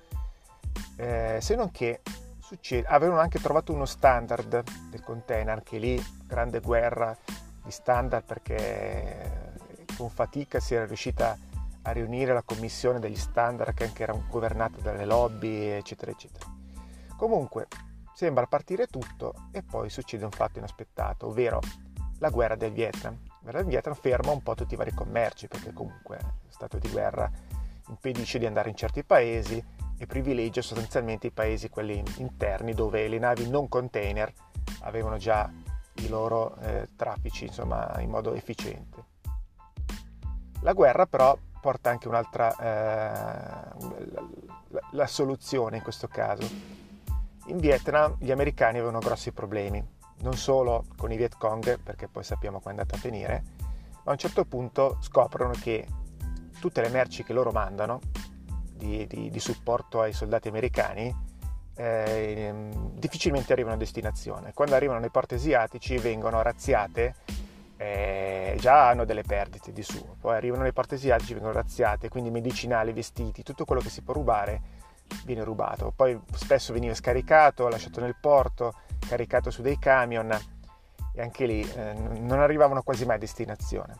eh, 0.96 1.38
se 1.40 1.54
non 1.54 1.70
che 1.70 2.00
succede, 2.40 2.86
avevano 2.88 3.20
anche 3.20 3.38
trovato 3.38 3.72
uno 3.72 3.84
standard 3.84 4.64
del 4.90 5.02
container, 5.02 5.54
anche 5.54 5.78
lì 5.78 6.02
grande 6.26 6.60
guerra 6.60 7.16
di 7.62 7.70
standard 7.70 8.24
perché 8.24 9.52
con 9.96 10.10
fatica 10.10 10.58
si 10.58 10.74
era 10.74 10.86
riuscita 10.86 11.30
a 11.30 11.36
riunire 11.92 12.32
la 12.32 12.42
commissione 12.42 12.98
degli 12.98 13.16
standard 13.16 13.74
che 13.74 13.84
anche 13.84 14.02
era 14.02 14.12
governata 14.28 14.80
dalle 14.80 15.04
lobby 15.04 15.66
eccetera 15.68 16.10
eccetera. 16.10 16.46
Comunque 17.16 17.66
sembra 18.14 18.46
partire 18.46 18.86
tutto 18.86 19.48
e 19.52 19.62
poi 19.62 19.90
succede 19.90 20.24
un 20.24 20.30
fatto 20.30 20.58
inaspettato, 20.58 21.28
ovvero 21.28 21.60
la 22.18 22.30
guerra 22.30 22.56
del 22.56 22.72
Vietnam. 22.72 23.16
La 23.26 23.38
guerra 23.40 23.58
del 23.58 23.68
Vietnam 23.68 23.94
ferma 23.94 24.32
un 24.32 24.42
po' 24.42 24.54
tutti 24.54 24.74
i 24.74 24.76
vari 24.76 24.92
commerci 24.92 25.48
perché 25.48 25.72
comunque 25.72 26.18
lo 26.20 26.50
stato 26.50 26.78
di 26.78 26.88
guerra 26.88 27.30
impedisce 27.88 28.38
di 28.38 28.46
andare 28.46 28.68
in 28.68 28.76
certi 28.76 29.04
paesi 29.04 29.64
e 29.96 30.06
privilegia 30.06 30.62
sostanzialmente 30.62 31.28
i 31.28 31.32
paesi 31.32 31.68
quelli 31.68 32.02
interni 32.16 32.72
dove 32.72 33.08
le 33.08 33.18
navi 33.18 33.48
non 33.48 33.68
container 33.68 34.32
avevano 34.80 35.16
già 35.16 35.50
i 35.94 36.08
loro 36.08 36.56
eh, 36.56 36.88
traffici 36.96 37.46
insomma, 37.46 38.00
in 38.00 38.10
modo 38.10 38.34
efficiente. 38.34 39.04
La 40.62 40.72
guerra 40.72 41.06
però 41.06 41.36
porta 41.60 41.90
anche 41.90 42.08
un'altra 42.08 42.54
eh, 42.56 43.72
la, 44.68 44.80
la 44.92 45.06
soluzione 45.06 45.76
in 45.76 45.82
questo 45.82 46.08
caso. 46.08 46.46
In 47.46 47.58
Vietnam 47.58 48.16
gli 48.18 48.30
americani 48.30 48.78
avevano 48.78 48.98
grossi 48.98 49.32
problemi, 49.32 49.82
non 50.20 50.34
solo 50.34 50.84
con 50.96 51.10
i 51.12 51.16
Viet 51.16 51.36
Cong, 51.38 51.78
perché 51.80 52.08
poi 52.08 52.24
sappiamo 52.24 52.60
come 52.60 52.74
è 52.74 52.78
andata 52.78 52.96
a 52.96 52.98
finire, 52.98 53.42
ma 54.04 54.10
a 54.10 54.12
un 54.12 54.18
certo 54.18 54.44
punto 54.44 54.98
scoprono 55.00 55.52
che 55.52 55.86
tutte 56.60 56.80
le 56.80 56.88
merci 56.88 57.24
che 57.24 57.32
loro 57.32 57.50
mandano 57.50 58.00
di, 58.74 59.06
di, 59.06 59.30
di 59.30 59.40
supporto 59.40 60.00
ai 60.00 60.12
soldati 60.12 60.48
americani 60.48 61.14
eh, 61.74 62.52
difficilmente 62.94 63.52
arrivano 63.52 63.76
a 63.76 63.78
destinazione. 63.78 64.52
Quando 64.52 64.74
arrivano 64.74 64.98
nei 64.98 65.10
porti 65.10 65.34
asiatici 65.34 65.96
vengono 65.96 66.42
razziate, 66.42 67.14
eh, 67.78 68.56
già 68.58 68.88
hanno 68.88 69.04
delle 69.04 69.22
perdite 69.22 69.72
di 69.72 69.82
suo, 69.82 70.16
poi 70.20 70.36
arrivano 70.36 70.62
nei 70.62 70.72
porti 70.72 70.94
asiatici 70.94 71.32
vengono 71.32 71.54
razziate, 71.54 72.08
quindi 72.08 72.30
medicinali, 72.30 72.92
vestiti, 72.92 73.42
tutto 73.42 73.64
quello 73.64 73.80
che 73.80 73.88
si 73.88 74.02
può 74.02 74.12
rubare 74.12 74.60
viene 75.24 75.44
rubato. 75.44 75.92
Poi 75.94 76.20
spesso 76.34 76.72
veniva 76.72 76.94
scaricato, 76.94 77.68
lasciato 77.68 78.00
nel 78.00 78.16
porto, 78.20 78.74
caricato 79.08 79.50
su 79.50 79.62
dei 79.62 79.78
camion 79.78 80.36
e 81.14 81.22
anche 81.22 81.46
lì 81.46 81.62
eh, 81.62 81.94
non 81.94 82.40
arrivavano 82.40 82.82
quasi 82.82 83.06
mai 83.06 83.16
a 83.16 83.18
destinazione. 83.18 83.96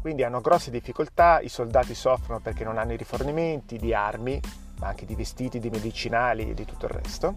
Quindi 0.00 0.22
hanno 0.22 0.40
grosse 0.40 0.70
difficoltà, 0.70 1.40
i 1.40 1.48
soldati 1.48 1.94
soffrono 1.94 2.40
perché 2.40 2.62
non 2.62 2.78
hanno 2.78 2.92
i 2.92 2.96
rifornimenti 2.96 3.76
di 3.76 3.92
armi, 3.92 4.40
ma 4.78 4.88
anche 4.88 5.04
di 5.04 5.16
vestiti, 5.16 5.58
di 5.58 5.70
medicinali 5.70 6.50
e 6.50 6.54
di 6.54 6.64
tutto 6.64 6.86
il 6.86 6.92
resto. 6.92 7.34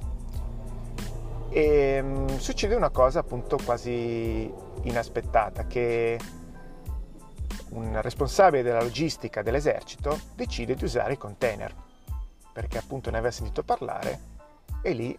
E 1.49 2.01
mh, 2.01 2.37
succede 2.37 2.75
una 2.75 2.91
cosa 2.91 3.19
appunto 3.19 3.57
quasi 3.65 4.53
inaspettata, 4.83 5.67
che 5.67 6.19
un 7.69 8.01
responsabile 8.01 8.63
della 8.63 8.81
logistica 8.81 9.41
dell'esercito 9.41 10.19
decide 10.35 10.75
di 10.75 10.83
usare 10.83 11.13
i 11.13 11.17
container, 11.17 11.73
perché 12.51 12.77
appunto 12.77 13.09
ne 13.09 13.17
aveva 13.17 13.31
sentito 13.31 13.63
parlare 13.63 14.37
e 14.81 14.93
lì 14.93 15.17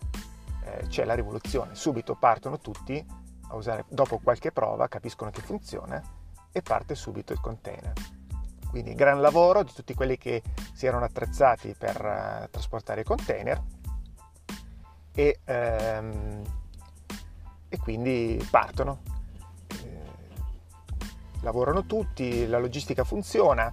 eh, 0.64 0.86
c'è 0.88 1.04
la 1.04 1.14
rivoluzione. 1.14 1.74
Subito 1.74 2.14
partono 2.14 2.58
tutti 2.58 3.04
a 3.48 3.54
usare, 3.54 3.84
dopo 3.88 4.18
qualche 4.18 4.52
prova, 4.52 4.88
capiscono 4.88 5.30
che 5.30 5.40
funziona 5.40 6.02
e 6.52 6.62
parte 6.62 6.94
subito 6.94 7.32
il 7.32 7.40
container. 7.40 7.92
Quindi 8.68 8.94
gran 8.94 9.20
lavoro 9.20 9.64
di 9.64 9.72
tutti 9.72 9.94
quelli 9.94 10.16
che 10.16 10.42
si 10.72 10.86
erano 10.86 11.04
attrezzati 11.04 11.74
per 11.76 11.96
uh, 11.96 12.48
trasportare 12.50 13.00
i 13.00 13.04
container 13.04 13.60
e, 15.12 15.40
um, 15.46 16.42
e 17.68 17.78
quindi 17.78 18.46
partono. 18.48 19.19
Lavorano 21.42 21.84
tutti, 21.84 22.46
la 22.46 22.58
logistica 22.58 23.04
funziona, 23.04 23.72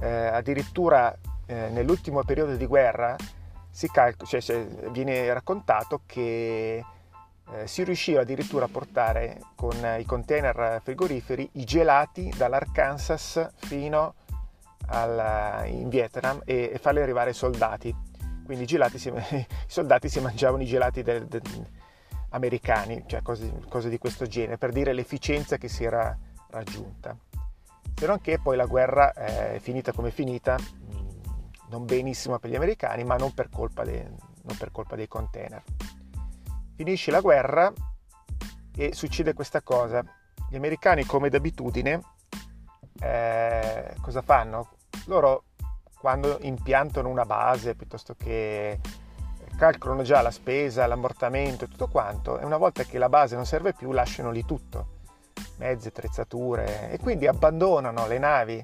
eh, 0.00 0.08
addirittura 0.08 1.16
eh, 1.46 1.68
nell'ultimo 1.70 2.22
periodo 2.24 2.56
di 2.56 2.66
guerra 2.66 3.16
calco- 3.92 4.24
cioè, 4.24 4.40
cioè, 4.40 4.66
viene 4.90 5.32
raccontato 5.32 6.00
che 6.06 6.82
eh, 7.52 7.66
si 7.66 7.84
riusciva 7.84 8.22
addirittura 8.22 8.64
a 8.64 8.68
portare 8.68 9.40
con 9.54 9.74
i 9.98 10.04
container 10.04 10.80
frigoriferi 10.82 11.48
i 11.52 11.64
gelati 11.64 12.32
dall'Arkansas 12.36 13.50
fino 13.56 14.14
al, 14.88 15.66
in 15.68 15.88
Vietnam 15.88 16.40
e, 16.44 16.70
e, 16.72 16.78
farli 16.78 17.02
arrivare 17.02 17.30
ai 17.30 17.34
soldati. 17.34 17.94
Quindi 18.44 18.64
i, 18.64 18.66
gelati 18.66 18.98
si, 18.98 19.08
i 19.14 19.46
soldati 19.66 20.08
si 20.08 20.20
mangiavano 20.20 20.62
i 20.62 20.66
gelati 20.66 21.02
del, 21.02 21.26
del, 21.26 21.42
americani, 22.30 23.04
cioè 23.06 23.22
cose, 23.22 23.52
cose 23.68 23.88
di 23.88 23.98
questo 23.98 24.26
genere, 24.26 24.58
per 24.58 24.72
dire 24.72 24.92
l'efficienza 24.92 25.56
che 25.56 25.68
si 25.68 25.84
era 25.84 26.16
raggiunta. 26.50 27.16
Se 27.94 28.06
non 28.06 28.20
che 28.20 28.38
poi 28.38 28.56
la 28.56 28.66
guerra 28.66 29.12
è 29.12 29.58
finita 29.60 29.92
come 29.92 30.08
è 30.08 30.12
finita, 30.12 30.56
non 31.68 31.84
benissimo 31.84 32.38
per 32.38 32.50
gli 32.50 32.56
americani, 32.56 33.04
ma 33.04 33.16
non 33.16 33.32
per 33.32 33.48
colpa, 33.48 33.84
de, 33.84 34.02
non 34.42 34.56
per 34.56 34.70
colpa 34.70 34.96
dei 34.96 35.08
container. 35.08 35.62
Finisce 36.74 37.10
la 37.10 37.20
guerra 37.20 37.72
e 38.76 38.94
succede 38.94 39.32
questa 39.32 39.62
cosa. 39.62 40.04
Gli 40.48 40.56
americani, 40.56 41.04
come 41.04 41.28
d'abitudine, 41.28 42.00
eh, 43.00 43.94
cosa 44.00 44.22
fanno? 44.22 44.70
Loro 45.06 45.44
quando 45.98 46.38
impiantano 46.42 47.08
una 47.08 47.24
base 47.24 47.74
piuttosto 47.74 48.14
che 48.14 48.78
calcolano 49.56 50.02
già 50.02 50.20
la 50.20 50.30
spesa, 50.30 50.86
l'ammortamento 50.86 51.64
e 51.64 51.68
tutto 51.68 51.88
quanto 51.88 52.38
e 52.38 52.44
una 52.44 52.58
volta 52.58 52.84
che 52.84 52.98
la 52.98 53.08
base 53.08 53.34
non 53.34 53.46
serve 53.46 53.72
più 53.72 53.90
lasciano 53.92 54.30
lì 54.30 54.44
tutto, 54.44 54.95
mezze, 55.56 55.88
attrezzature 55.88 56.90
e 56.90 56.98
quindi 56.98 57.26
abbandonano 57.26 58.06
le 58.06 58.18
navi 58.18 58.62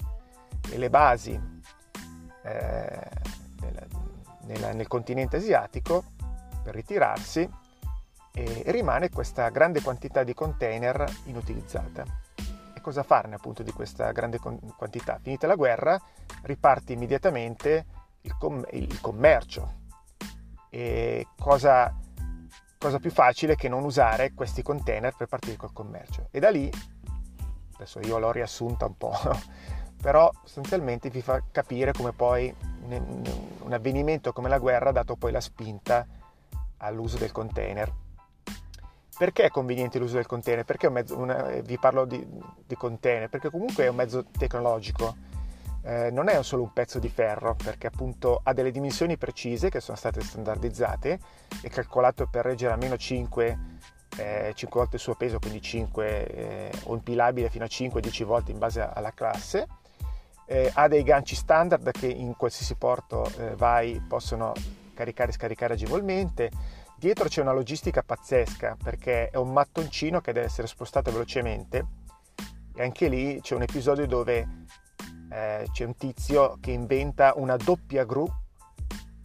e 0.70 0.78
le 0.78 0.90
basi 0.90 1.32
eh, 2.42 3.08
nel, 3.60 3.86
nel, 4.42 4.76
nel 4.76 4.88
continente 4.88 5.36
asiatico 5.36 6.04
per 6.62 6.74
ritirarsi 6.74 7.48
e 8.34 8.62
rimane 8.66 9.10
questa 9.10 9.48
grande 9.50 9.82
quantità 9.82 10.24
di 10.24 10.32
container 10.34 11.04
inutilizzata. 11.24 12.04
E 12.74 12.80
cosa 12.80 13.02
farne 13.02 13.34
appunto 13.34 13.62
di 13.62 13.72
questa 13.72 14.10
grande 14.12 14.38
quantità? 14.38 15.18
Finita 15.20 15.46
la 15.46 15.54
guerra 15.54 16.00
riparte 16.42 16.94
immediatamente 16.94 17.84
il, 18.22 18.36
com- 18.38 18.66
il 18.70 19.00
commercio. 19.00 19.80
E 20.70 21.26
cosa, 21.38 21.94
cosa 22.82 22.98
più 22.98 23.12
facile 23.12 23.54
che 23.54 23.68
non 23.68 23.84
usare 23.84 24.32
questi 24.34 24.60
container 24.60 25.14
per 25.16 25.28
partire 25.28 25.56
col 25.56 25.72
commercio? 25.72 26.26
E 26.32 26.40
da 26.40 26.50
lì, 26.50 26.68
adesso 27.74 28.00
io 28.00 28.18
l'ho 28.18 28.32
riassunta 28.32 28.86
un 28.86 28.96
po', 28.96 29.16
però 30.02 30.28
sostanzialmente 30.42 31.08
vi 31.08 31.22
fa 31.22 31.40
capire 31.52 31.92
come 31.92 32.10
poi 32.10 32.52
un, 32.88 33.22
un 33.60 33.72
avvenimento 33.72 34.32
come 34.32 34.48
la 34.48 34.58
guerra 34.58 34.88
ha 34.88 34.92
dato 34.92 35.14
poi 35.14 35.30
la 35.30 35.40
spinta 35.40 36.04
all'uso 36.78 37.18
del 37.18 37.30
container 37.30 37.92
perché 39.16 39.44
è 39.44 39.50
conveniente 39.50 40.00
l'uso 40.00 40.16
del 40.16 40.26
container? 40.26 40.64
Perché 40.64 40.90
mezzo, 40.90 41.16
una, 41.16 41.42
vi 41.62 41.78
parlo 41.78 42.04
di, 42.04 42.26
di, 42.66 42.74
container? 42.74 43.28
Perché 43.28 43.50
comunque 43.50 43.84
è 43.84 43.88
un 43.88 43.94
mezzo 43.94 44.24
tecnologico, 44.36 45.14
eh, 45.82 46.10
non 46.10 46.28
è 46.28 46.42
solo 46.42 46.62
un 46.62 46.72
pezzo 46.72 46.98
di 46.98 47.08
ferro, 47.08 47.54
perché 47.54 47.86
appunto 47.86 48.40
ha 48.42 48.52
delle 48.52 48.70
dimensioni 48.70 49.16
precise 49.16 49.70
che 49.70 49.80
sono 49.80 49.96
state 49.96 50.20
standardizzate, 50.20 51.18
è 51.60 51.68
calcolato 51.68 52.26
per 52.26 52.44
reggere 52.44 52.72
almeno 52.72 52.96
5, 52.96 53.58
eh, 54.16 54.52
5 54.54 54.80
volte 54.80 54.96
il 54.96 55.02
suo 55.02 55.14
peso, 55.14 55.38
quindi 55.38 55.60
5 55.60 56.26
eh, 56.26 56.70
o 56.84 56.94
impilabile 56.94 57.50
fino 57.50 57.64
a 57.64 57.68
5-10 57.68 58.24
volte 58.24 58.52
in 58.52 58.58
base 58.58 58.80
alla 58.80 59.12
classe. 59.12 59.66
Eh, 60.46 60.70
ha 60.74 60.88
dei 60.88 61.02
ganci 61.02 61.34
standard 61.34 61.90
che 61.92 62.08
in 62.08 62.36
qualsiasi 62.36 62.74
porto 62.74 63.24
eh, 63.38 63.54
vai 63.54 64.02
possono 64.06 64.52
caricare 64.92 65.30
e 65.30 65.34
scaricare 65.34 65.74
agevolmente 65.74 66.50
Dietro 67.02 67.26
c'è 67.26 67.40
una 67.40 67.50
logistica 67.50 68.04
pazzesca 68.04 68.76
perché 68.80 69.28
è 69.30 69.36
un 69.36 69.52
mattoncino 69.52 70.20
che 70.20 70.32
deve 70.32 70.46
essere 70.46 70.68
spostato 70.68 71.10
velocemente 71.10 71.84
e 72.76 72.80
anche 72.80 73.08
lì 73.08 73.40
c'è 73.40 73.56
un 73.56 73.62
episodio 73.62 74.06
dove 74.06 74.46
eh, 75.32 75.66
c'è 75.72 75.84
un 75.84 75.96
tizio 75.96 76.58
che 76.60 76.70
inventa 76.70 77.32
una 77.36 77.56
doppia 77.56 78.04
gru 78.04 78.30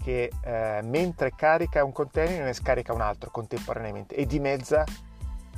che 0.02 0.32
eh, 0.42 0.80
mentre 0.84 1.34
carica 1.36 1.84
un 1.84 1.92
container 1.92 2.46
ne 2.46 2.54
scarica 2.54 2.94
un 2.94 3.02
altro 3.02 3.30
contemporaneamente 3.30 4.16
e 4.16 4.26
dimezza 4.26 4.86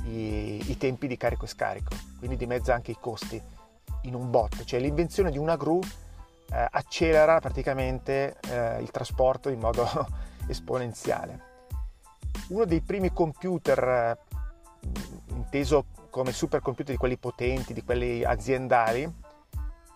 i, 0.06 0.70
i, 0.70 0.76
tempi 0.76 1.06
di 1.06 1.16
carico 1.16 1.44
e 1.44 1.48
scarico, 1.48 1.94
quindi 2.18 2.36
dimezza 2.36 2.74
anche 2.74 2.90
i 2.90 2.96
costi 2.98 3.40
in 4.02 4.14
un 4.14 4.30
botto, 4.30 4.64
cioè 4.64 4.80
l'invenzione 4.80 5.30
di 5.30 5.38
una 5.38 5.56
gru 5.56 5.78
eh, 5.80 6.66
accelera 6.68 7.38
praticamente 7.38 8.38
eh, 8.48 8.80
il 8.80 8.90
trasporto 8.90 9.50
in 9.50 9.60
modo 9.60 9.86
esponenziale. 10.48 11.48
Uno 12.48 12.64
dei 12.64 12.80
primi 12.80 13.12
computer, 13.12 14.18
inteso 15.28 15.84
come 16.10 16.32
supercomputer 16.32 16.92
di 16.92 16.98
quelli 16.98 17.18
potenti, 17.18 17.72
di 17.72 17.84
quelli 17.84 18.24
aziendali, 18.24 19.28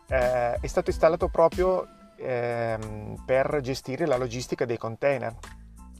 eh, 0.09 0.55
è 0.55 0.67
stato 0.67 0.91
installato 0.91 1.29
proprio 1.29 1.87
ehm, 2.17 3.23
per 3.25 3.61
gestire 3.63 4.07
la 4.07 4.17
logistica 4.17 4.65
dei 4.65 4.79
container. 4.79 5.35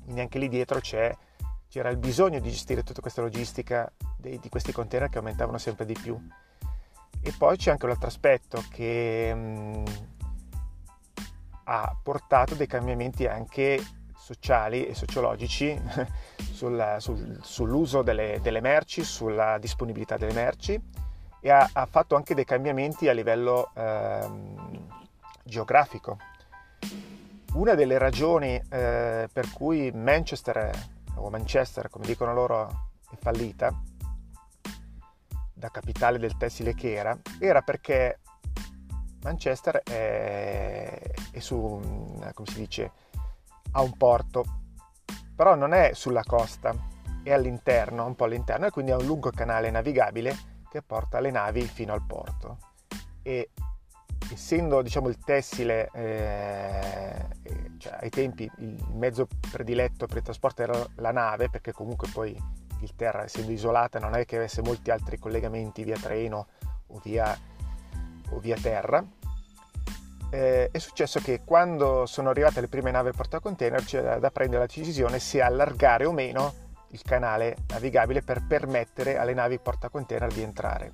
Quindi 0.03 0.21
anche 0.21 0.39
lì 0.39 0.49
dietro 0.49 0.81
c'era 0.81 1.89
il 1.89 1.97
bisogno 1.97 2.41
di 2.41 2.51
gestire 2.51 2.83
tutta 2.83 3.01
questa 3.01 3.23
logistica 3.23 3.91
dei, 4.17 4.39
di 4.39 4.49
questi 4.49 4.73
container 4.73 5.09
che 5.09 5.19
aumentavano 5.19 5.59
sempre 5.59 5.87
di 5.87 5.95
più. 5.95 6.19
E 7.21 7.33
poi 7.39 7.57
c'è 7.57 7.71
anche 7.71 7.87
un 7.87 7.93
altro 7.93 8.09
aspetto 8.09 8.63
che 8.71 9.35
mh, 9.35 9.39
mm, 9.39 9.85
ha 11.65 11.97
portato 12.03 12.55
dei 12.55 12.67
cambiamenti 12.67 13.27
anche 13.27 13.83
sociali 14.15 14.87
e 14.87 14.95
sociologici 14.95 15.81
sul, 16.53 16.97
sul, 16.99 17.39
sull'uso 17.43 18.03
delle, 18.03 18.41
delle, 18.43 18.61
merci, 18.61 19.03
sulla 19.05 19.57
disponibilità 19.59 20.19
delle 20.19 20.35
merci 20.35 20.81
e 21.45 21.51
ha, 21.51 21.69
ha 21.75 21.85
fatto 21.85 22.17
anche 22.17 22.35
dei 22.35 22.47
cambiamenti 22.47 23.07
a 23.07 23.13
livello 23.13 23.71
ehm, 23.75 24.89
geografico. 25.45 26.17
Una 27.53 27.75
delle 27.75 27.99
ragioni 27.99 28.55
eh, 28.55 29.29
per 29.31 29.51
cui 29.53 29.91
Manchester, 29.93 30.71
o 31.17 31.29
Manchester 31.29 31.91
come 31.91 32.07
dicono 32.07 32.33
loro, 32.33 32.93
è 33.11 33.17
fallita, 33.21 33.79
da 35.53 35.69
capitale 35.69 36.17
del 36.17 36.35
tessile 36.39 36.73
che 36.73 36.95
era, 36.95 37.15
era 37.39 37.61
perché 37.61 38.21
Manchester 39.21 39.83
è, 39.83 40.99
è 41.31 41.39
su, 41.41 41.79
come 42.33 42.49
si 42.49 42.59
dice, 42.59 42.93
ha 43.73 43.83
un 43.83 43.95
porto, 43.99 44.45
però 45.37 45.55
non 45.55 45.75
è 45.75 45.91
sulla 45.93 46.23
costa, 46.25 46.75
è 47.23 47.35
all'interno, 47.35 48.07
un 48.07 48.15
po' 48.15 48.25
all'interno, 48.25 48.65
e 48.65 48.71
quindi 48.71 48.93
ha 48.93 48.97
un 48.97 49.05
lungo 49.05 49.31
canale 49.31 49.71
navigabile 49.71 50.53
che 50.75 50.83
porta 50.83 51.21
le 51.21 51.31
navi 51.31 51.63
fino 51.63 51.93
al 51.93 52.03
porto. 52.05 52.59
E 53.23 53.51
essendo 54.33 54.83
diciamo, 54.83 55.09
il 55.09 55.19
tessile 55.19 55.89
eh, 55.93 57.27
cioè, 57.79 57.99
ai 58.01 58.11
tempi 58.11 58.51
il 58.59 58.85
mezzo 58.95 59.29
prediletto 59.53 60.07
per 60.07 60.17
il 60.17 60.23
trasporto 60.25 60.63
era 60.63 60.85
la 60.97 61.13
nave, 61.13 61.49
perché 61.49 61.71
comunque 61.71 62.09
poi 62.13 62.37
Inghilterra, 62.73 63.23
essendo 63.23 63.53
isolata, 63.53 64.01
non 64.01 64.17
è 64.17 64.25
che 64.25 64.35
avesse 64.35 64.63
molti 64.63 64.91
altri 64.91 65.17
collegamenti 65.17 65.85
via 65.85 65.97
treno 65.97 66.49
o 66.89 67.01
via, 67.05 67.39
o 68.31 68.39
via 68.41 68.57
terra, 68.61 69.05
eh, 70.31 70.71
è 70.73 70.79
successo 70.79 71.21
che 71.21 71.43
quando 71.45 72.05
sono 72.07 72.31
arrivate 72.31 72.61
le 72.61 72.69
prime 72.69 72.91
navi 72.91 73.13
portacontainer 73.13 73.85
c'era 73.85 74.19
da 74.19 74.33
prendere 74.33 74.63
la 74.63 74.67
decisione 74.67 75.21
se 75.21 75.41
allargare 75.41 76.05
o 76.05 76.11
meno 76.11 76.64
il 76.95 77.03
canale 77.03 77.57
navigabile 77.69 78.23
per 78.23 78.47
permettere 78.47 79.19
alle 79.19 79.35
navi 79.35 79.59
portacontainer 79.59 80.33
di 80.33 80.43
entrare. 80.43 80.93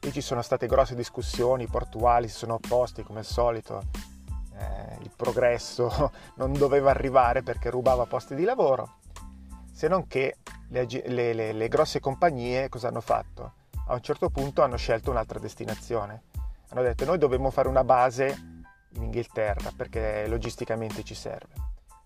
Lì 0.00 0.10
ci 0.12 0.22
sono 0.22 0.40
state 0.40 0.66
grosse 0.66 0.94
discussioni, 0.94 1.64
i 1.64 1.68
portuali 1.68 2.28
si 2.28 2.36
sono 2.36 2.54
opposti 2.54 3.02
come 3.02 3.18
al 3.18 3.24
solito, 3.26 3.82
eh, 4.56 4.96
il 5.02 5.10
progresso 5.14 6.10
non 6.36 6.52
doveva 6.54 6.90
arrivare 6.90 7.42
perché 7.42 7.68
rubava 7.68 8.06
posti 8.06 8.34
di 8.34 8.44
lavoro, 8.44 8.96
se 9.72 9.88
non 9.88 10.06
che 10.06 10.36
le, 10.70 10.86
le, 10.88 11.34
le, 11.34 11.52
le 11.52 11.68
grosse 11.68 12.00
compagnie 12.00 12.70
cosa 12.70 12.88
hanno 12.88 13.02
fatto? 13.02 13.52
A 13.88 13.94
un 13.94 14.00
certo 14.00 14.30
punto 14.30 14.62
hanno 14.62 14.76
scelto 14.76 15.10
un'altra 15.10 15.38
destinazione. 15.38 16.22
Hanno 16.70 16.82
detto 16.82 17.04
noi 17.04 17.18
dobbiamo 17.18 17.50
fare 17.50 17.68
una 17.68 17.84
base 17.84 18.34
in 18.94 19.02
Inghilterra 19.02 19.70
perché 19.76 20.26
logisticamente 20.26 21.04
ci 21.04 21.14
serve. 21.14 21.52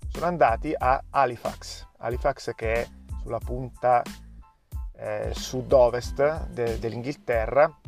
Sono 0.09 0.27
andati 0.27 0.75
a 0.77 1.01
Halifax, 1.11 1.87
Halifax 1.99 2.55
che 2.57 2.73
è 2.75 2.89
sulla 3.23 3.39
punta 3.39 4.03
eh, 4.97 5.31
sud-ovest 5.35 6.49
de- 6.49 6.79
dell'Inghilterra 6.79 7.79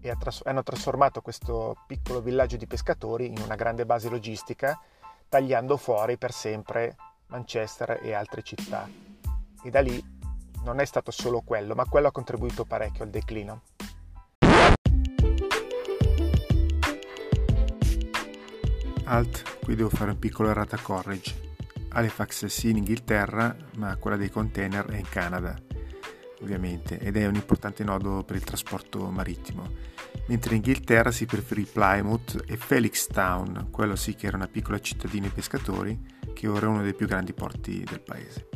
e 0.00 0.16
tras- 0.18 0.42
hanno 0.44 0.62
trasformato 0.62 1.20
questo 1.20 1.76
piccolo 1.86 2.20
villaggio 2.20 2.56
di 2.56 2.66
pescatori 2.66 3.26
in 3.26 3.40
una 3.42 3.56
grande 3.56 3.84
base 3.84 4.08
logistica 4.08 4.80
tagliando 5.28 5.76
fuori 5.76 6.16
per 6.16 6.32
sempre 6.32 6.96
Manchester 7.26 8.00
e 8.02 8.12
altre 8.14 8.42
città. 8.42 8.88
E 9.62 9.70
da 9.70 9.80
lì 9.80 10.02
non 10.62 10.80
è 10.80 10.84
stato 10.84 11.10
solo 11.10 11.42
quello, 11.42 11.74
ma 11.74 11.84
quello 11.84 12.08
ha 12.08 12.12
contribuito 12.12 12.64
parecchio 12.64 13.04
al 13.04 13.10
declino. 13.10 13.62
Alt, 19.04 19.64
qui 19.64 19.74
devo 19.74 19.88
fare 19.88 20.10
un 20.10 20.18
piccolo 20.18 20.50
errata 20.50 20.78
corrige. 20.78 21.47
Halifax 21.90 22.46
sì 22.46 22.70
in 22.70 22.78
Inghilterra, 22.78 23.56
ma 23.76 23.96
quella 23.96 24.16
dei 24.16 24.30
container 24.30 24.84
è 24.86 24.96
in 24.96 25.08
Canada, 25.08 25.56
ovviamente, 26.42 26.98
ed 26.98 27.16
è 27.16 27.26
un 27.26 27.34
importante 27.34 27.84
nodo 27.84 28.22
per 28.24 28.36
il 28.36 28.44
trasporto 28.44 29.10
marittimo. 29.10 29.66
Mentre 30.26 30.50
in 30.50 30.56
Inghilterra 30.56 31.10
si 31.10 31.26
preferì 31.26 31.64
Plymouth 31.64 32.44
e 32.46 32.56
Felixstown, 32.56 33.68
quello 33.70 33.96
sì 33.96 34.14
che 34.14 34.26
era 34.26 34.36
una 34.36 34.48
piccola 34.48 34.78
cittadina 34.78 35.26
di 35.26 35.32
pescatori, 35.32 36.16
che 36.34 36.46
ora 36.46 36.66
è 36.66 36.68
uno 36.68 36.82
dei 36.82 36.94
più 36.94 37.06
grandi 37.06 37.32
porti 37.32 37.82
del 37.82 38.00
paese. 38.00 38.48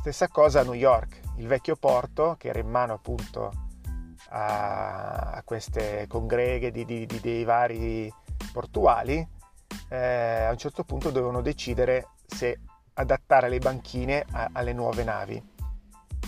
Stessa 0.00 0.28
cosa 0.28 0.60
a 0.60 0.62
New 0.62 0.74
York, 0.74 1.20
il 1.38 1.48
vecchio 1.48 1.74
porto 1.74 2.36
che 2.38 2.48
era 2.48 2.60
in 2.60 2.68
mano 2.68 2.92
appunto 2.92 3.50
a, 4.28 5.32
a 5.32 5.42
queste 5.44 6.06
congreghe 6.08 6.70
di, 6.70 6.84
di, 6.84 7.06
di, 7.06 7.20
dei 7.20 7.44
vari 7.44 8.12
portuali, 8.56 9.28
eh, 9.90 10.44
a 10.44 10.50
un 10.50 10.56
certo 10.56 10.82
punto 10.82 11.10
dovevano 11.10 11.42
decidere 11.42 12.08
se 12.26 12.58
adattare 12.94 13.50
le 13.50 13.58
banchine 13.58 14.24
a, 14.32 14.48
alle 14.52 14.72
nuove 14.72 15.04
navi. 15.04 15.54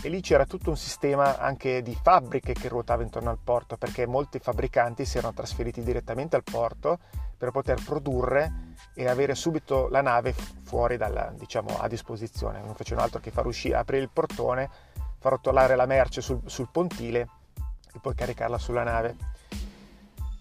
E 0.03 0.09
lì 0.11 0.21
c'era 0.21 0.45
tutto 0.45 0.69
un 0.69 0.77
sistema 0.77 1.39
anche 1.39 1.81
di 1.81 1.97
fabbriche 2.01 2.53
che 2.53 2.69
ruotava 2.69 3.03
intorno 3.03 3.31
al 3.31 3.39
porto, 3.43 3.79
perché 3.79 4.07
molti 4.07 4.39
fabbricanti 4.39 5.07
si 5.07 5.17
erano 5.17 5.33
trasferiti 5.33 5.83
direttamente 5.83 6.37
al 6.37 6.45
porto 6.45 6.99
per 7.39 7.51
poter 7.51 7.83
produrre 7.83 8.75
e 8.95 9.09
avere 9.09 9.35
subito 9.35 9.89
la 9.89 10.03
nave 10.03 10.35
fuori 10.65 10.99
dalla, 10.99 11.33
diciamo, 11.35 11.79
a 11.79 11.89
disposizione. 11.89 12.61
Non 12.61 12.75
facevano 12.75 13.07
altro 13.07 13.21
che 13.21 13.31
far 13.31 13.47
uscire, 13.47 13.77
aprire 13.77 14.03
il 14.03 14.11
portone, 14.11 14.69
far 15.19 15.33
rotolare 15.33 15.77
la 15.77 15.87
merce 15.87 16.21
sul, 16.21 16.43
sul 16.45 16.69
pontile 16.71 17.27
e 17.95 17.99
poi 18.03 18.15
caricarla 18.15 18.59
sulla 18.59 18.83
nave. 18.83 19.17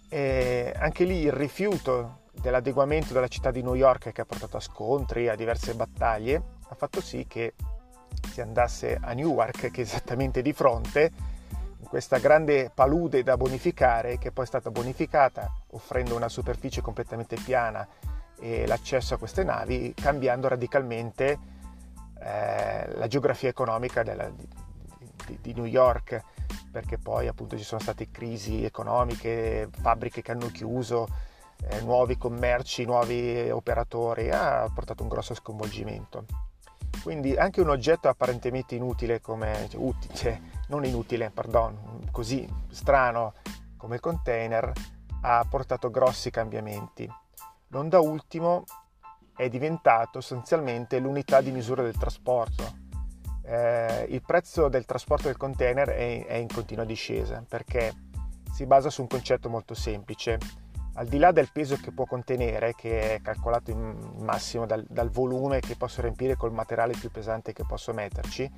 E 0.09 0.73
anche 0.77 1.03
lì 1.03 1.21
il 1.21 1.31
rifiuto 1.31 2.21
dell'adeguamento 2.31 3.13
della 3.13 3.27
città 3.27 3.51
di 3.51 3.61
New 3.61 3.75
York 3.75 4.11
che 4.11 4.21
ha 4.21 4.25
portato 4.25 4.57
a 4.57 4.61
scontri, 4.61 5.27
a 5.27 5.35
diverse 5.35 5.73
battaglie, 5.73 6.41
ha 6.69 6.75
fatto 6.75 7.01
sì 7.01 7.25
che 7.27 7.55
si 8.31 8.41
andasse 8.41 8.97
a 9.01 9.13
Newark, 9.13 9.71
che 9.71 9.81
è 9.81 9.83
esattamente 9.83 10.41
di 10.41 10.53
fronte, 10.53 11.11
in 11.79 11.87
questa 11.87 12.17
grande 12.17 12.71
palude 12.73 13.23
da 13.23 13.37
bonificare, 13.37 14.17
che 14.17 14.31
poi 14.31 14.43
è 14.43 14.47
stata 14.47 14.71
bonificata 14.71 15.51
offrendo 15.71 16.15
una 16.15 16.29
superficie 16.29 16.81
completamente 16.81 17.35
piana 17.43 17.87
e 18.39 18.67
l'accesso 18.67 19.15
a 19.15 19.17
queste 19.17 19.43
navi, 19.43 19.93
cambiando 19.95 20.47
radicalmente 20.47 21.39
eh, 22.19 22.93
la 22.93 23.07
geografia 23.07 23.49
economica 23.49 24.03
della, 24.03 24.29
di, 24.29 24.47
di, 25.25 25.39
di 25.41 25.53
New 25.53 25.65
York 25.65 26.21
perché 26.77 26.99
poi 26.99 27.27
appunto 27.27 27.57
ci 27.57 27.63
sono 27.63 27.81
state 27.81 28.11
crisi 28.11 28.63
economiche, 28.63 29.67
fabbriche 29.81 30.21
che 30.21 30.31
hanno 30.31 30.51
chiuso, 30.51 31.07
eh, 31.69 31.81
nuovi 31.81 32.17
commerci, 32.17 32.85
nuovi 32.85 33.49
operatori, 33.49 34.29
ha 34.29 34.69
portato 34.71 35.01
un 35.01 35.09
grosso 35.09 35.33
sconvolgimento. 35.33 36.25
Quindi 37.01 37.35
anche 37.35 37.61
un 37.61 37.69
oggetto 37.69 38.09
apparentemente 38.09 38.75
inutile 38.75 39.21
come, 39.21 39.65
cioè, 39.69 39.81
utile, 39.81 40.13
cioè, 40.13 40.39
non 40.67 40.85
inutile, 40.85 41.31
pardon, 41.31 42.07
così 42.11 42.47
strano 42.69 43.33
come 43.75 43.95
il 43.95 44.01
container 44.01 44.71
ha 45.21 45.43
portato 45.49 45.89
grossi 45.89 46.29
cambiamenti. 46.29 47.11
Non 47.69 47.89
da 47.89 47.99
ultimo 47.99 48.65
è 49.35 49.49
diventato 49.49 50.21
sostanzialmente 50.21 50.99
l'unità 50.99 51.41
di 51.41 51.49
misura 51.49 51.81
del 51.81 51.97
trasporto 51.97 52.85
eh, 53.47 54.05
il 54.09 54.21
prezzo 54.21 54.67
del 54.67 54.85
trasporto 54.85 55.27
del 55.27 55.37
container 55.37 55.87
è, 55.87 56.25
è 56.25 56.35
in 56.35 56.47
continua 56.47 56.83
discesa 56.83 57.43
perché 57.47 57.93
si 58.51 58.65
basa 58.65 58.89
su 58.89 59.01
un 59.01 59.07
concetto 59.07 59.49
molto 59.49 59.73
semplice. 59.73 60.37
Al 60.95 61.07
di 61.07 61.17
là 61.17 61.31
del 61.31 61.49
peso 61.53 61.77
che 61.77 61.91
può 61.91 62.05
contenere, 62.05 62.73
che 62.75 63.15
è 63.15 63.21
calcolato 63.21 63.71
in 63.71 64.15
massimo 64.17 64.65
dal, 64.65 64.83
dal 64.89 65.09
volume 65.09 65.59
che 65.59 65.75
posso 65.75 66.01
riempire 66.01 66.35
col 66.35 66.51
materiale 66.51 66.93
più 66.99 67.09
pesante 67.11 67.53
che 67.53 67.63
posso 67.65 67.93
metterci, 67.93 68.51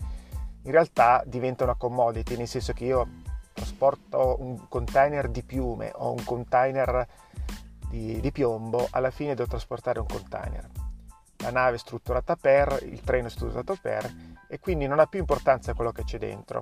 in 0.63 0.71
realtà 0.71 1.21
diventa 1.25 1.65
una 1.65 1.75
commodity, 1.75 2.37
nel 2.37 2.47
senso 2.47 2.73
che 2.73 2.85
io 2.85 3.07
trasporto 3.53 4.37
un 4.39 4.67
container 4.69 5.27
di 5.27 5.43
piume 5.43 5.91
o 5.95 6.11
un 6.11 6.23
container 6.23 7.05
di, 7.89 8.19
di, 8.21 8.31
piombo, 8.31 8.87
alla 8.91 9.11
fine 9.11 9.35
devo 9.35 9.49
trasportare 9.49 9.99
un 9.99 10.07
container. 10.07 10.67
La 11.41 11.51
nave 11.51 11.75
è 11.75 11.79
strutturata 11.79 12.35
per, 12.37 12.79
il 12.83 13.01
treno 13.01 13.27
è 13.27 13.29
strutturato 13.29 13.77
per, 13.81 14.09
e 14.49 14.59
quindi 14.59 14.87
non 14.87 14.99
ha 14.99 15.05
più 15.05 15.19
importanza 15.19 15.73
quello 15.73 15.91
che 15.91 16.03
c'è 16.03 16.17
dentro. 16.17 16.59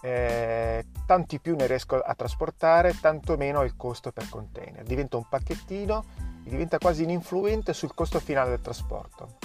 Eh, 0.00 0.86
tanti 1.04 1.40
più 1.40 1.56
ne 1.56 1.66
riesco 1.66 1.98
a 1.98 2.14
trasportare, 2.14 2.98
tanto 3.00 3.36
meno 3.36 3.62
il 3.62 3.76
costo 3.76 4.12
per 4.12 4.28
container. 4.28 4.84
Diventa 4.84 5.16
un 5.16 5.28
pacchettino 5.28 6.34
diventa 6.48 6.78
quasi 6.78 7.02
ininfluente 7.02 7.72
sul 7.72 7.92
costo 7.92 8.20
finale 8.20 8.50
del 8.50 8.60
trasporto. 8.60 9.38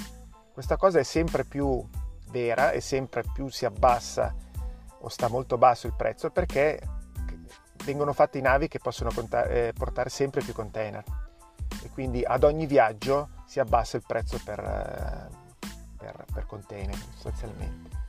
Questa 0.54 0.78
cosa 0.78 1.00
è 1.00 1.04
sempre 1.04 1.44
più 1.44 1.84
vera 2.30 2.72
e 2.72 2.80
sempre 2.80 3.24
più 3.34 3.50
si 3.50 3.66
abbassa 3.66 4.34
o 5.00 5.10
sta 5.10 5.28
molto 5.28 5.58
basso 5.58 5.88
il 5.88 5.94
prezzo 5.94 6.30
perché 6.30 6.80
vengono 7.84 8.14
fatte 8.14 8.40
navi 8.40 8.68
che 8.68 8.78
possono 8.78 9.10
eh, 9.48 9.74
portare 9.76 10.10
sempre 10.10 10.44
più 10.44 10.54
container 10.54 11.04
e 11.84 11.90
quindi 11.90 12.24
ad 12.24 12.44
ogni 12.44 12.68
viaggio 12.68 13.30
si 13.46 13.60
abbassa 13.60 13.98
il 13.98 14.04
prezzo 14.06 14.40
per, 14.44 14.60
eh, 14.60 15.41
per, 16.02 16.26
per 16.34 16.46
container 16.48 16.96
sostanzialmente. 16.96 18.00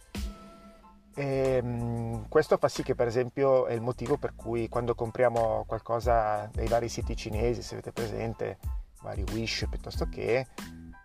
E, 1.14 1.56
ehm, 1.56 2.28
questo 2.28 2.56
fa 2.56 2.68
sì 2.68 2.82
che 2.82 2.94
per 2.94 3.06
esempio 3.06 3.66
è 3.66 3.74
il 3.74 3.82
motivo 3.82 4.16
per 4.16 4.34
cui 4.34 4.68
quando 4.68 4.94
compriamo 4.94 5.64
qualcosa 5.66 6.48
dai 6.52 6.68
vari 6.68 6.88
siti 6.88 7.14
cinesi, 7.14 7.62
se 7.62 7.74
avete 7.74 7.92
presente, 7.92 8.58
vari 9.02 9.24
Wish 9.32 9.66
piuttosto 9.68 10.08
che, 10.08 10.46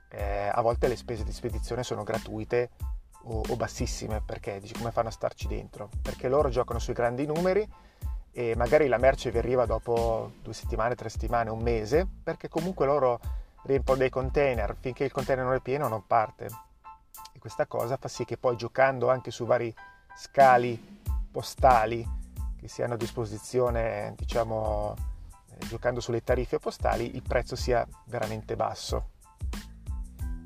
eh, 0.10 0.50
a 0.52 0.62
volte 0.62 0.88
le 0.88 0.96
spese 0.96 1.26
di 1.26 1.34
spedizione 1.34 1.84
sono 1.84 2.04
gratuite 2.04 2.70
o, 3.24 3.44
o 3.46 3.56
bassissime 3.58 4.22
perché 4.26 4.60
dici 4.60 4.74
come 4.74 4.92
fanno 4.92 5.10
a 5.10 5.12
starci 5.12 5.48
dentro? 5.48 5.90
Perché 6.02 6.30
loro 6.30 6.50
giocano 6.50 6.80
sui 6.80 6.94
grandi 6.94 7.26
numeri 7.26 7.68
e 8.32 8.56
magari 8.56 8.88
la 8.88 8.98
merce 8.98 9.32
vi 9.32 9.40
arriva 9.40 9.66
dopo 9.66 10.34
due 10.44 10.54
settimane, 10.54 10.96
tre 10.96 11.10
settimane, 11.10 11.50
un 11.50 11.60
mese, 11.60 12.08
perché 12.24 12.48
comunque 12.50 12.86
loro 12.86 13.20
riempiono 13.64 14.00
dei 14.00 14.10
container, 14.10 14.76
finché 14.80 15.04
il 15.04 15.12
container 15.12 15.44
non 15.44 15.56
è 15.56 15.60
pieno 15.60 15.88
non 15.88 16.06
parte. 16.06 16.48
Questa 17.48 17.66
cosa 17.66 17.96
fa 17.96 18.10
sì 18.10 18.26
che 18.26 18.36
poi 18.36 18.58
giocando 18.58 19.10
anche 19.10 19.32
su 19.32 19.46
vari 19.46 19.74
scali 20.18 21.00
postali 21.32 22.06
che 22.60 22.68
si 22.68 22.84
hanno 22.84 22.96
a 22.96 22.98
disposizione, 22.98 24.14
diciamo, 24.18 24.94
eh, 25.52 25.66
giocando 25.66 26.02
sulle 26.02 26.22
tariffe 26.26 26.60
postali, 26.60 27.16
il 27.16 27.22
prezzo 27.22 27.56
sia 27.56 27.88
veramente 28.08 28.58
basso. 28.58 29.12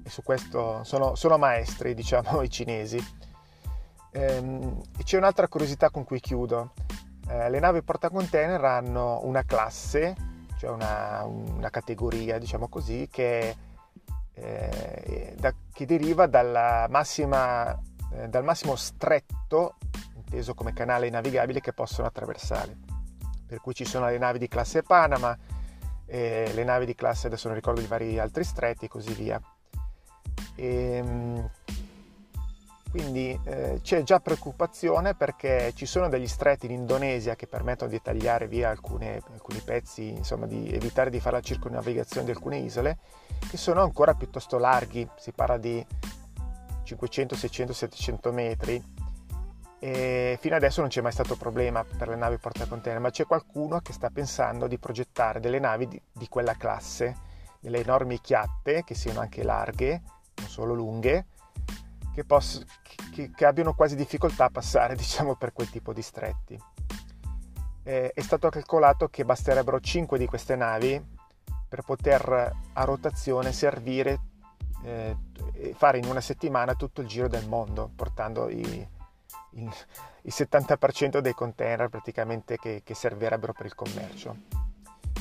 E 0.04 0.10
su 0.12 0.22
questo 0.22 0.84
sono, 0.84 1.16
sono 1.16 1.40
maestri, 1.40 1.96
diciamo, 1.98 2.44
i 2.44 2.52
cinesi. 2.52 3.04
Ehm, 4.12 4.80
c'è 5.04 5.18
un'altra 5.18 5.48
curiosità 5.48 5.90
con 5.90 6.04
cui 6.04 6.20
chiudo. 6.20 6.74
Eh, 7.28 7.50
le 7.50 7.60
navi 7.60 7.82
portacontainer 7.82 8.64
hanno 8.64 9.22
una 9.24 9.42
classe, 9.42 10.16
cioè 10.60 10.70
una, 10.70 11.24
una 11.24 11.72
categoria, 11.72 12.38
diciamo 12.38 12.68
così, 12.68 13.08
che, 13.10 13.56
eh, 14.34 15.36
da, 15.40 15.52
che 15.82 15.86
deriva 15.88 16.28
massima, 16.89 17.76
eh, 18.13 18.28
dal 18.28 18.44
massimo 18.44 18.76
stretto, 18.76 19.78
inteso 20.15 20.54
come 20.54 20.74
canale 20.74 21.10
navigabile, 21.10 21.60
che 21.60 21.74
possono 21.74 22.08
attraversare. 22.08 22.78
Per 23.48 23.60
cui 23.60 23.74
ci 23.74 23.86
sono 23.86 24.06
le 24.06 24.20
navi 24.20 24.38
di 24.38 24.48
classe 24.48 24.84
Panama, 24.84 25.36
le 26.54 26.63
navi 26.63 26.86
di 26.86 26.94
classe, 26.94 27.28
adesso 27.28 27.48
non 27.48 27.56
ricordo 27.56 27.82
i 27.82 27.88
vari 27.88 28.20
altri 28.20 28.44
stretti 28.44 28.86
e 28.86 28.89
così 28.89 29.13
via. 29.13 29.41
E, 30.56 30.65
ehm, 30.65 31.50
quindi 32.91 33.39
eh, 33.45 33.80
c'è 33.82 34.04
già 34.04 34.19
preoccupazione 34.19 35.15
perché 35.15 35.71
ci 35.73 35.86
sono 35.86 36.10
degli 36.10 36.27
stretti 36.27 36.65
in 36.65 36.73
Indonesia 36.73 37.38
che 37.38 37.47
permettono 37.47 37.89
di 37.89 38.01
tagliare 38.01 38.47
via 38.47 38.69
alcune, 38.69 39.21
alcuni 39.32 39.60
pezzi, 39.60 40.10
insomma 40.10 40.45
di 40.45 40.69
evitare 40.73 41.10
di 41.10 41.21
fare 41.21 41.38
la 41.38 41.41
circonnavigazione 41.41 42.25
di 42.25 42.32
alcune 42.32 42.58
isole, 42.58 42.97
che 43.49 43.56
sono 43.56 43.82
ancora 43.82 44.13
piuttosto 44.13 44.58
larghi, 44.58 45.08
si 45.15 45.32
parla 45.32 45.58
di 45.58 45.84
500, 46.84 47.34
600, 47.34 47.73
700 47.73 48.32
metri. 48.34 48.84
E 49.80 50.38
fino 50.41 50.56
adesso 50.56 50.82
non 50.82 50.89
c'è 50.89 51.01
mai 51.01 51.13
stato 51.13 51.38
problema 51.38 51.86
per 51.86 52.10
le 52.10 52.17
navi 52.17 52.38
portacontainer, 52.38 52.99
ma 52.99 53.10
c'è 53.10 53.25
qualcuno 53.25 53.80
che 53.80 53.93
sta 53.93 54.10
pensando 54.10 54.67
di 54.67 54.77
progettare 54.77 55.39
delle 55.39 55.60
navi 55.60 55.88
di, 55.88 56.01
di 56.12 56.27
quella 56.27 56.56
classe, 56.56 57.15
delle 57.62 57.80
enormi 57.80 58.19
chiatte 58.19 58.84
che 58.84 58.95
siano 58.95 59.21
anche 59.21 59.43
larghe, 59.43 60.01
non 60.36 60.49
solo 60.49 60.73
lunghe, 60.73 61.25
che, 62.13 62.24
poss- 62.24 62.63
che, 63.12 63.32
che 63.34 63.45
abbiano 63.45 63.74
quasi 63.74 63.95
difficoltà 63.95 64.45
a 64.45 64.50
passare 64.50 64.95
diciamo, 64.97 65.36
per 65.36 65.54
quel 65.54 65.69
tipo 65.69 65.93
di 65.93 66.02
stretti. 66.02 66.60
Eh, 67.84 68.12
è 68.13 68.21
stato 68.21 68.50
calcolato 68.50 69.08
che 69.08 69.26
basterebbero 69.26 69.80
5 69.80 70.17
di 70.17 70.28
queste 70.28 70.56
navi 70.56 71.04
per 71.67 71.82
poter 71.84 72.54
a 72.74 72.84
rotazione 72.84 73.52
servire 73.52 74.19
eh, 74.84 75.15
fare 75.76 75.97
in 75.97 76.06
una 76.06 76.21
settimana 76.21 76.76
tutto 76.76 77.02
il 77.02 77.08
giro 77.08 77.28
del 77.28 77.47
mondo, 77.47 77.89
portando 77.95 78.50
i, 78.50 78.88
i, 79.52 79.69
il 80.24 80.34
70% 80.34 81.19
dei 81.19 81.34
container 81.34 81.89
praticamente 81.89 82.58
che, 82.58 82.82
che, 82.84 82.93
servirebbero 82.93 83.54
per 83.54 83.65
il 83.65 83.76
commercio. 83.76 84.36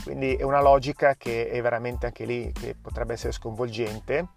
Quindi 0.02 0.34
è 0.34 0.42
una 0.42 0.62
logica 0.62 1.14
che 1.14 1.50
è 1.50 1.60
veramente 1.60 2.06
anche 2.06 2.24
lì, 2.24 2.52
che 2.52 2.74
potrebbe 2.74 3.12
essere 3.12 3.32
sconvolgente 3.32 4.28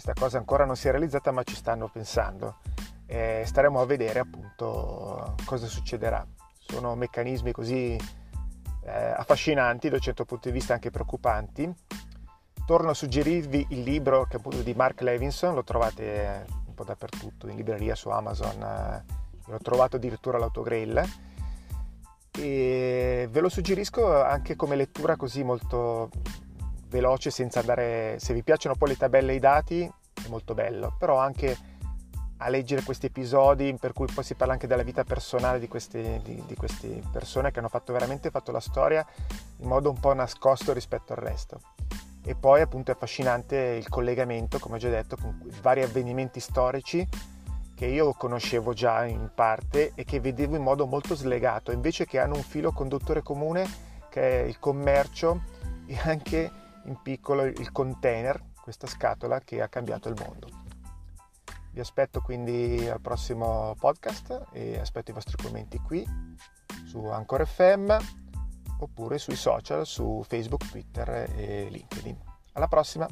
questa 0.00 0.18
cosa 0.18 0.38
ancora 0.38 0.64
non 0.64 0.76
si 0.76 0.88
è 0.88 0.92
realizzata 0.92 1.30
ma 1.30 1.42
ci 1.42 1.54
stanno 1.54 1.88
pensando 1.88 2.56
e 3.04 3.42
staremo 3.44 3.82
a 3.82 3.84
vedere 3.84 4.20
appunto 4.20 5.34
cosa 5.44 5.66
succederà. 5.66 6.26
Sono 6.58 6.94
meccanismi 6.94 7.52
così 7.52 8.00
eh, 8.84 8.90
affascinanti 8.90 9.90
da 9.90 9.96
un 9.96 10.00
certo 10.00 10.24
punto 10.24 10.48
di 10.48 10.54
vista 10.54 10.72
anche 10.72 10.90
preoccupanti. 10.90 11.70
Torno 12.64 12.90
a 12.90 12.94
suggerirvi 12.94 13.66
il 13.70 13.82
libro 13.82 14.24
che 14.24 14.36
appunto 14.36 14.62
di 14.62 14.72
Mark 14.72 15.02
Levinson, 15.02 15.52
lo 15.54 15.64
trovate 15.64 16.46
un 16.66 16.72
po' 16.74 16.84
dappertutto, 16.84 17.48
in 17.48 17.56
libreria 17.56 17.94
su 17.94 18.08
Amazon, 18.08 18.62
eh, 18.62 19.04
l'ho 19.44 19.58
trovato 19.58 19.96
addirittura 19.96 20.38
all'autogrill 20.38 21.02
e 22.38 23.28
ve 23.30 23.40
lo 23.40 23.50
suggerisco 23.50 24.22
anche 24.22 24.56
come 24.56 24.76
lettura 24.76 25.16
così 25.16 25.42
molto 25.42 26.08
veloce 26.90 27.30
senza 27.30 27.60
andare... 27.60 28.18
Se 28.18 28.34
vi 28.34 28.42
piacciono 28.42 28.74
poi 28.74 28.90
le 28.90 28.96
tabelle 28.96 29.32
e 29.32 29.36
i 29.36 29.40
dati 29.40 29.82
è 29.82 30.28
molto 30.28 30.52
bello, 30.52 30.94
però 30.98 31.18
anche 31.18 31.56
a 32.42 32.48
leggere 32.48 32.82
questi 32.82 33.06
episodi 33.06 33.76
per 33.78 33.92
cui 33.92 34.06
poi 34.12 34.24
si 34.24 34.34
parla 34.34 34.54
anche 34.54 34.66
della 34.66 34.82
vita 34.82 35.04
personale 35.04 35.58
di 35.58 35.68
queste, 35.68 36.20
di, 36.22 36.42
di 36.46 36.54
queste 36.56 37.02
persone 37.12 37.50
che 37.50 37.58
hanno 37.58 37.68
fatto 37.68 37.92
veramente 37.92 38.30
fatto 38.30 38.50
la 38.50 38.60
storia 38.60 39.06
in 39.58 39.68
modo 39.68 39.90
un 39.90 40.00
po' 40.00 40.12
nascosto 40.14 40.72
rispetto 40.72 41.12
al 41.12 41.18
resto. 41.18 41.60
E 42.22 42.34
poi 42.34 42.60
appunto 42.60 42.90
è 42.90 42.94
affascinante 42.94 43.56
il 43.56 43.88
collegamento, 43.88 44.58
come 44.58 44.76
ho 44.76 44.78
già 44.78 44.88
detto, 44.90 45.16
con 45.16 45.38
vari 45.62 45.82
avvenimenti 45.82 46.40
storici 46.40 47.06
che 47.74 47.86
io 47.86 48.12
conoscevo 48.12 48.74
già 48.74 49.06
in 49.06 49.30
parte 49.34 49.92
e 49.94 50.04
che 50.04 50.20
vedevo 50.20 50.54
in 50.54 50.62
modo 50.62 50.86
molto 50.86 51.14
slegato, 51.14 51.72
invece 51.72 52.04
che 52.04 52.18
hanno 52.18 52.36
un 52.36 52.42
filo 52.42 52.72
conduttore 52.72 53.22
comune 53.22 53.66
che 54.10 54.42
è 54.42 54.44
il 54.44 54.58
commercio 54.58 55.40
e 55.86 55.98
anche 56.04 56.50
in 56.90 57.00
piccolo 57.02 57.44
il 57.44 57.72
container, 57.72 58.42
questa 58.60 58.86
scatola 58.86 59.40
che 59.40 59.62
ha 59.62 59.68
cambiato 59.68 60.08
il 60.08 60.20
mondo. 60.24 60.48
Vi 61.72 61.78
aspetto 61.78 62.20
quindi 62.20 62.88
al 62.88 63.00
prossimo 63.00 63.76
podcast 63.78 64.48
e 64.52 64.78
aspetto 64.78 65.12
i 65.12 65.14
vostri 65.14 65.36
commenti 65.40 65.78
qui 65.78 66.04
su 66.84 67.04
Anchor 67.04 67.46
FM 67.46 67.96
oppure 68.80 69.18
sui 69.18 69.36
social 69.36 69.86
su 69.86 70.24
Facebook, 70.26 70.68
Twitter 70.68 71.32
e 71.36 71.68
LinkedIn. 71.70 72.18
Alla 72.54 72.66
prossima! 72.66 73.06